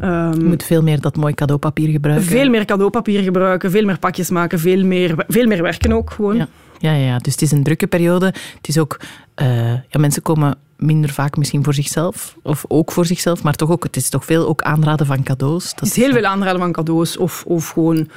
Ehm, 0.00 0.38
Je 0.38 0.44
moet 0.44 0.62
veel 0.64 0.82
meer 0.82 1.00
dat 1.00 1.16
mooi 1.16 1.34
cadeaupapier 1.34 1.88
gebruiken. 1.88 2.26
veel 2.26 2.48
meer 2.48 2.64
cadeaupapier 2.64 3.22
gebruiken, 3.22 3.70
veel 3.70 3.84
meer 3.84 3.98
pakjes 3.98 4.30
maken, 4.30 4.58
veel 4.58 4.84
meer, 4.84 5.14
veel 5.28 5.46
meer 5.46 5.62
werken 5.62 5.92
ook 5.92 6.10
gewoon. 6.10 6.36
Ja. 6.36 6.48
Ja, 6.82 6.92
ja, 6.92 7.18
dus 7.18 7.32
het 7.32 7.42
is 7.42 7.50
een 7.52 7.62
drukke 7.62 7.86
periode. 7.86 8.26
Het 8.26 8.68
is 8.68 8.78
ook... 8.78 9.00
eh, 9.34 9.72
ja, 9.72 9.98
mensen 9.98 10.22
komen 10.22 10.54
minder 10.76 11.10
vaak 11.10 11.36
misschien 11.36 11.64
voor 11.64 11.74
zichzelf, 11.74 12.36
of 12.42 12.64
ook 12.68 12.92
voor 12.92 13.06
zichzelf, 13.06 13.42
maar 13.42 13.54
toch 13.54 13.70
ook, 13.70 13.82
het 13.84 13.96
is 13.96 14.08
toch 14.08 14.24
veel 14.24 14.48
ook 14.48 14.62
aanraden 14.62 15.06
van 15.06 15.22
cadeaus. 15.22 15.64
Dat 15.70 15.80
Er 15.80 15.86
is 15.86 15.96
heel 15.96 16.12
veel 16.12 16.24
aanraden 16.24 16.60
van 16.60 16.72
cadeaus 16.72 17.16
of, 17.16 17.44
of 17.46 17.68
gewoon... 17.68 18.08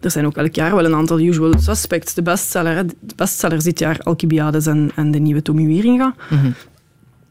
Er 0.00 0.10
zijn 0.10 0.26
ook 0.26 0.36
elk 0.36 0.54
jaar 0.54 0.74
wel 0.74 0.84
een 0.84 0.94
aantal 0.94 1.20
usual 1.20 1.52
suspects. 1.58 2.14
De 2.14 2.22
bestseller, 2.22 2.86
de 2.86 3.14
bestseller 3.16 3.62
dit 3.62 3.78
jaar 3.78 3.98
Alcibiades 4.02 4.66
en, 4.66 4.90
en 4.94 5.10
de 5.10 5.18
nieuwe 5.18 5.42
Tommy 5.42 5.66
Wieringa. 5.66 6.14
Mhm. 6.30 6.50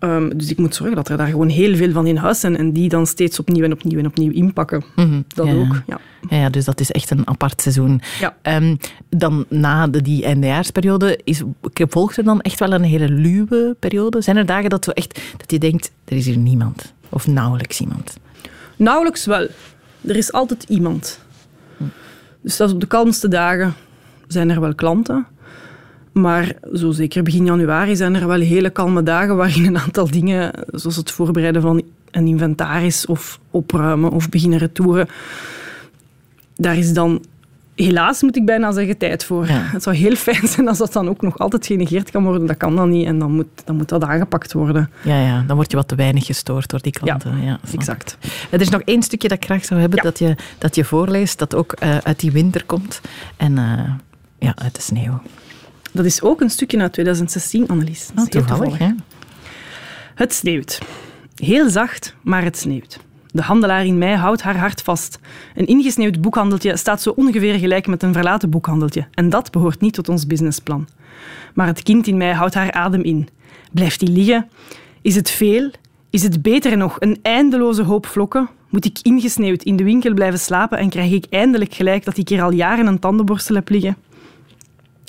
Ehm, 0.01 0.29
dus 0.37 0.49
ik 0.49 0.57
moet 0.57 0.75
zorgen 0.75 0.95
dat 0.95 1.09
er 1.09 1.17
daar 1.17 1.27
gewoon 1.27 1.49
heel 1.49 1.75
veel 1.75 1.91
van 1.91 2.07
in 2.07 2.15
huis 2.15 2.39
zijn 2.39 2.57
en 2.57 2.71
die 2.71 2.89
dan 2.89 3.07
steeds 3.07 3.39
opnieuw 3.39 3.63
en 3.63 3.71
opnieuw 3.71 3.99
en 3.99 4.05
opnieuw 4.05 4.31
inpakken. 4.31 4.83
Mhm. 4.95 5.21
Dat 5.27 5.47
Ja, 5.47 5.53
ook, 5.53 5.81
ja. 5.87 5.99
Ja, 6.29 6.37
ja, 6.37 6.49
dus 6.49 6.65
dat 6.65 6.79
is 6.79 6.91
echt 6.91 7.11
een 7.11 7.27
apart 7.27 7.61
seizoen. 7.61 8.01
Ja. 8.19 8.35
Ehm, 8.41 8.75
dan 9.09 9.45
na 9.49 9.87
de, 9.87 10.01
die 10.01 10.23
eindejaarsperiode, 10.23 11.19
is, 11.23 11.43
volgt 11.73 12.17
er 12.17 12.23
dan 12.23 12.41
echt 12.41 12.59
wel 12.59 12.73
een 12.73 12.83
hele 12.83 13.09
luwe 13.09 13.75
periode? 13.79 14.21
Zijn 14.21 14.37
er 14.37 14.45
dagen 14.45 14.69
dat, 14.69 14.83
zo 14.83 14.91
echt, 14.91 15.21
dat 15.37 15.51
je 15.51 15.59
denkt, 15.59 15.91
er 16.05 16.17
is 16.17 16.25
hier 16.25 16.37
niemand? 16.37 16.93
Of 17.09 17.27
nauwelijks 17.27 17.81
iemand? 17.81 18.17
Nauwelijks 18.75 19.25
wel. 19.25 19.47
Er 20.07 20.15
is 20.15 20.31
altijd 20.31 20.63
iemand. 20.63 21.19
Dus 22.41 22.57
dat 22.57 22.67
is 22.67 22.73
op 22.73 22.81
de 22.81 22.87
kalmste 22.87 23.27
dagen 23.27 23.73
zijn 24.27 24.49
er 24.49 24.61
wel 24.61 24.75
klanten. 24.75 25.27
Maar 26.11 26.55
zo 26.73 26.91
zeker 26.91 27.23
begin 27.23 27.45
januari 27.45 27.95
zijn 27.95 28.15
er 28.15 28.27
wel 28.27 28.39
hele 28.39 28.69
kalme 28.69 29.03
dagen 29.03 29.35
waarin 29.35 29.65
een 29.65 29.77
aantal 29.77 30.11
dingen, 30.11 30.51
zoals 30.71 30.95
het 30.95 31.11
voorbereiden 31.11 31.61
van 31.61 31.81
een 32.11 32.27
inventaris 32.27 33.05
of 33.05 33.39
opruimen 33.51 34.11
of 34.11 34.29
beginnen 34.29 34.59
retouren, 34.59 35.07
daar 36.55 36.77
is 36.77 36.93
dan 36.93 37.21
helaas, 37.75 38.21
moet 38.21 38.35
ik 38.35 38.45
bijna 38.45 38.71
zeggen, 38.71 38.97
tijd 38.97 39.23
voor. 39.23 39.47
Ja. 39.47 39.61
Het 39.61 39.83
zou 39.83 39.95
heel 39.95 40.15
fijn 40.15 40.47
zijn 40.47 40.67
als 40.67 40.77
dat 40.77 40.93
dan 40.93 41.09
ook 41.09 41.21
nog 41.21 41.37
altijd 41.37 41.65
genegeerd 41.65 42.11
kan 42.11 42.23
worden. 42.23 42.47
Dat 42.47 42.57
kan 42.57 42.75
dan 42.75 42.89
niet 42.89 43.05
en 43.05 43.19
dan 43.19 43.31
moet, 43.31 43.47
dan 43.65 43.75
moet 43.75 43.89
dat 43.89 44.03
aangepakt 44.03 44.53
worden. 44.53 44.89
Ja, 45.03 45.21
ja, 45.21 45.43
dan 45.47 45.55
word 45.55 45.71
je 45.71 45.77
wat 45.77 45.87
te 45.87 45.95
weinig 45.95 46.25
gestoord 46.25 46.69
door 46.69 46.81
die 46.81 46.91
klanten. 46.91 47.41
Ja, 47.41 47.59
ik. 47.67 47.73
Exact. 47.73 48.17
Er 48.49 48.61
is 48.61 48.69
nog 48.69 48.81
één 48.81 49.03
stukje 49.03 49.27
dat 49.27 49.37
ik 49.37 49.45
graag 49.45 49.65
zou 49.65 49.79
hebben 49.79 49.97
Ja. 49.97 50.03
dat, 50.03 50.19
je, 50.19 50.35
dat 50.57 50.75
je 50.75 50.85
voorleest, 50.85 51.39
dat 51.39 51.55
ook 51.55 51.71
eh, 51.71 51.97
uit 51.97 52.19
die 52.19 52.31
winter 52.31 52.63
komt. 52.65 53.01
En 53.37 53.57
eh, 53.57 53.89
ja, 54.39 54.53
uit 54.55 54.75
de 54.75 54.81
sneeuw. 54.81 55.21
Dat 55.91 56.05
is 56.05 56.21
ook 56.21 56.41
een 56.41 56.49
stukje 56.49 56.79
uit 56.79 56.93
2016, 56.93 57.67
Annelies. 57.67 58.09
Dat 58.13 58.33
heel 58.33 58.45
toevallig. 58.45 58.77
hè? 58.77 58.89
Het 60.15 60.33
sneeuwt. 60.33 60.79
Heel 61.35 61.69
zacht, 61.69 62.15
maar 62.21 62.43
het 62.43 62.57
sneeuwt. 62.57 62.99
De 63.31 63.41
handelaar 63.41 63.85
in 63.85 63.97
mij 63.97 64.15
houdt 64.15 64.41
haar 64.41 64.57
hart 64.57 64.81
vast. 64.81 65.19
Een 65.55 65.67
ingesneeuwd 65.67 66.21
boekhandeltje 66.21 66.77
staat 66.77 67.01
zo 67.01 67.09
ongeveer 67.09 67.59
gelijk 67.59 67.87
met 67.87 68.03
een 68.03 68.13
verlaten 68.13 68.49
boekhandeltje. 68.49 69.07
En 69.13 69.29
dat 69.29 69.51
behoort 69.51 69.81
niet 69.81 69.93
tot 69.93 70.09
ons 70.09 70.27
businessplan. 70.27 70.87
Maar 71.53 71.67
het 71.67 71.83
kind 71.83 72.07
in 72.07 72.17
mij 72.17 72.33
houdt 72.33 72.53
haar 72.53 72.71
adem 72.71 73.01
in. 73.01 73.27
Blijft 73.71 73.99
die 73.99 74.09
liggen? 74.09 74.49
Is 75.01 75.15
het 75.15 75.29
veel? 75.29 75.71
Is 76.09 76.23
het 76.23 76.41
beter 76.41 76.77
nog 76.77 76.95
een 76.99 77.19
eindeloze 77.21 77.83
hoop 77.83 78.05
vlokken? 78.05 78.49
Moet 78.69 78.85
ik 78.85 78.99
ingesneeuwd 79.01 79.63
in 79.63 79.75
de 79.75 79.83
winkel 79.83 80.13
blijven 80.13 80.39
slapen 80.39 80.77
en 80.77 80.89
krijg 80.89 81.11
ik 81.11 81.25
eindelijk 81.29 81.73
gelijk 81.73 82.05
dat 82.05 82.17
ik 82.17 82.29
hier 82.29 82.41
al 82.43 82.51
jaren 82.51 82.87
een 82.87 82.99
tandenborstel 82.99 83.55
heb 83.55 83.69
liggen? 83.69 83.95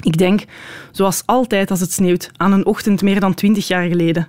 Ik 0.03 0.17
denk, 0.17 0.45
zoals 0.91 1.23
altijd 1.27 1.71
als 1.71 1.81
het 1.81 1.93
sneeuwt, 1.93 2.31
aan 2.37 2.53
een 2.53 2.67
ochtend 2.67 3.03
meer 3.03 3.21
dan 3.21 3.35
twintig 3.35 3.69
jaar 3.69 3.88
geleden. 3.88 4.29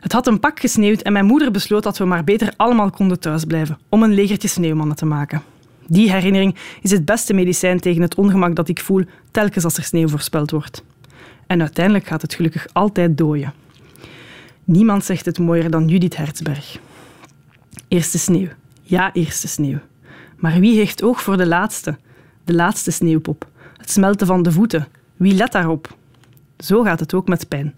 Het 0.00 0.12
had 0.12 0.26
een 0.26 0.40
pak 0.40 0.60
gesneeuwd 0.60 1.02
en 1.02 1.12
mijn 1.12 1.24
moeder 1.24 1.50
besloot 1.50 1.82
dat 1.82 1.98
we 1.98 2.04
maar 2.04 2.24
beter 2.24 2.52
allemaal 2.56 2.90
konden 2.90 3.20
thuisblijven 3.20 3.78
om 3.88 4.02
een 4.02 4.14
legertje 4.14 4.48
sneeuwmannen 4.48 4.96
te 4.96 5.06
maken. 5.06 5.42
Die 5.86 6.10
herinnering 6.10 6.56
is 6.82 6.90
het 6.90 7.04
beste 7.04 7.34
medicijn 7.34 7.80
tegen 7.80 8.02
het 8.02 8.14
ongemak 8.14 8.56
dat 8.56 8.68
ik 8.68 8.80
voel 8.80 9.04
telkens 9.30 9.64
als 9.64 9.76
er 9.76 9.82
sneeuw 9.82 10.08
voorspeld 10.08 10.50
wordt. 10.50 10.84
En 11.46 11.60
uiteindelijk 11.60 12.06
gaat 12.06 12.22
het 12.22 12.34
gelukkig 12.34 12.66
altijd 12.72 13.18
dooien. 13.18 13.52
Niemand 14.64 15.04
zegt 15.04 15.24
het 15.24 15.38
mooier 15.38 15.70
dan 15.70 15.88
Judith 15.88 16.16
Hertzberg. 16.16 16.78
Eerste 17.88 18.18
sneeuw. 18.18 18.48
Ja, 18.82 19.12
eerste 19.12 19.48
sneeuw. 19.48 19.78
Maar 20.36 20.60
wie 20.60 20.76
heeft 20.76 21.02
oog 21.02 21.22
voor 21.22 21.36
de 21.36 21.46
laatste? 21.46 21.96
De 22.44 22.54
laatste 22.54 22.90
sneeuwpop. 22.90 23.48
Het 23.76 23.90
smelten 23.90 24.26
van 24.26 24.42
de 24.42 24.52
voeten. 24.52 24.88
Wie 25.16 25.34
let 25.34 25.52
daarop? 25.52 25.96
Zo 26.58 26.82
gaat 26.82 27.00
het 27.00 27.14
ook 27.14 27.28
met 27.28 27.48
pijn. 27.48 27.74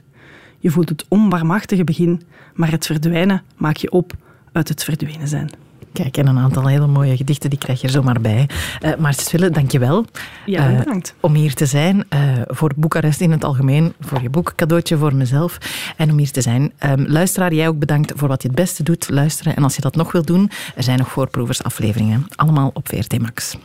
Je 0.59 0.71
voelt 0.71 0.89
het 0.89 1.05
onbarmachtige 1.09 1.85
begin, 1.85 2.23
maar 2.55 2.71
het 2.71 2.87
verdwijnen 2.87 3.43
maak 3.57 3.77
je 3.77 3.91
op 3.91 4.13
uit 4.53 4.69
het 4.69 4.85
verdwenen 4.85 5.29
zijn. 5.29 5.51
Kijk, 5.93 6.17
en 6.17 6.27
een 6.27 6.39
aantal 6.39 6.67
hele 6.67 6.87
mooie 6.87 7.17
gedichten, 7.17 7.51
die 7.51 7.59
krijg 7.59 7.81
je 7.81 7.87
er 7.87 7.93
zomaar 7.93 8.21
bij. 8.21 8.49
Uh, 8.81 8.95
Maarten 8.97 9.25
Swille, 9.25 9.51
dank 9.51 9.71
je 9.71 9.79
wel. 9.79 10.05
Ja, 10.47 10.71
uh, 10.71 10.79
bedankt. 10.79 11.15
Om 11.21 11.35
hier 11.35 11.55
te 11.55 11.67
zijn, 11.67 12.05
uh, 12.15 12.21
voor 12.47 12.73
Boekarest 12.77 13.21
in 13.21 13.31
het 13.31 13.45
algemeen, 13.45 13.93
voor 14.01 14.23
je 14.23 14.31
boek, 14.31 14.53
cadeautje 14.57 14.97
voor 14.97 15.15
mezelf. 15.15 15.59
En 15.97 16.11
om 16.11 16.19
hier 16.19 16.31
te 16.31 16.41
zijn. 16.41 16.73
Um, 16.85 17.07
luisteraar, 17.07 17.55
jij 17.55 17.69
ook 17.69 17.79
bedankt 17.79 18.13
voor 18.17 18.29
wat 18.29 18.43
je 18.43 18.49
het 18.49 18.57
beste 18.57 18.83
doet, 18.83 19.09
luisteren. 19.11 19.57
En 19.57 19.63
als 19.63 19.75
je 19.75 19.81
dat 19.81 19.95
nog 19.95 20.13
wilt 20.13 20.27
doen, 20.27 20.51
er 20.75 20.83
zijn 20.83 20.99
nog 20.99 21.09
voorproeversafleveringen. 21.09 22.27
Allemaal 22.35 22.71
op 22.75 22.89
VRT 22.89 23.21
Max. 23.21 23.57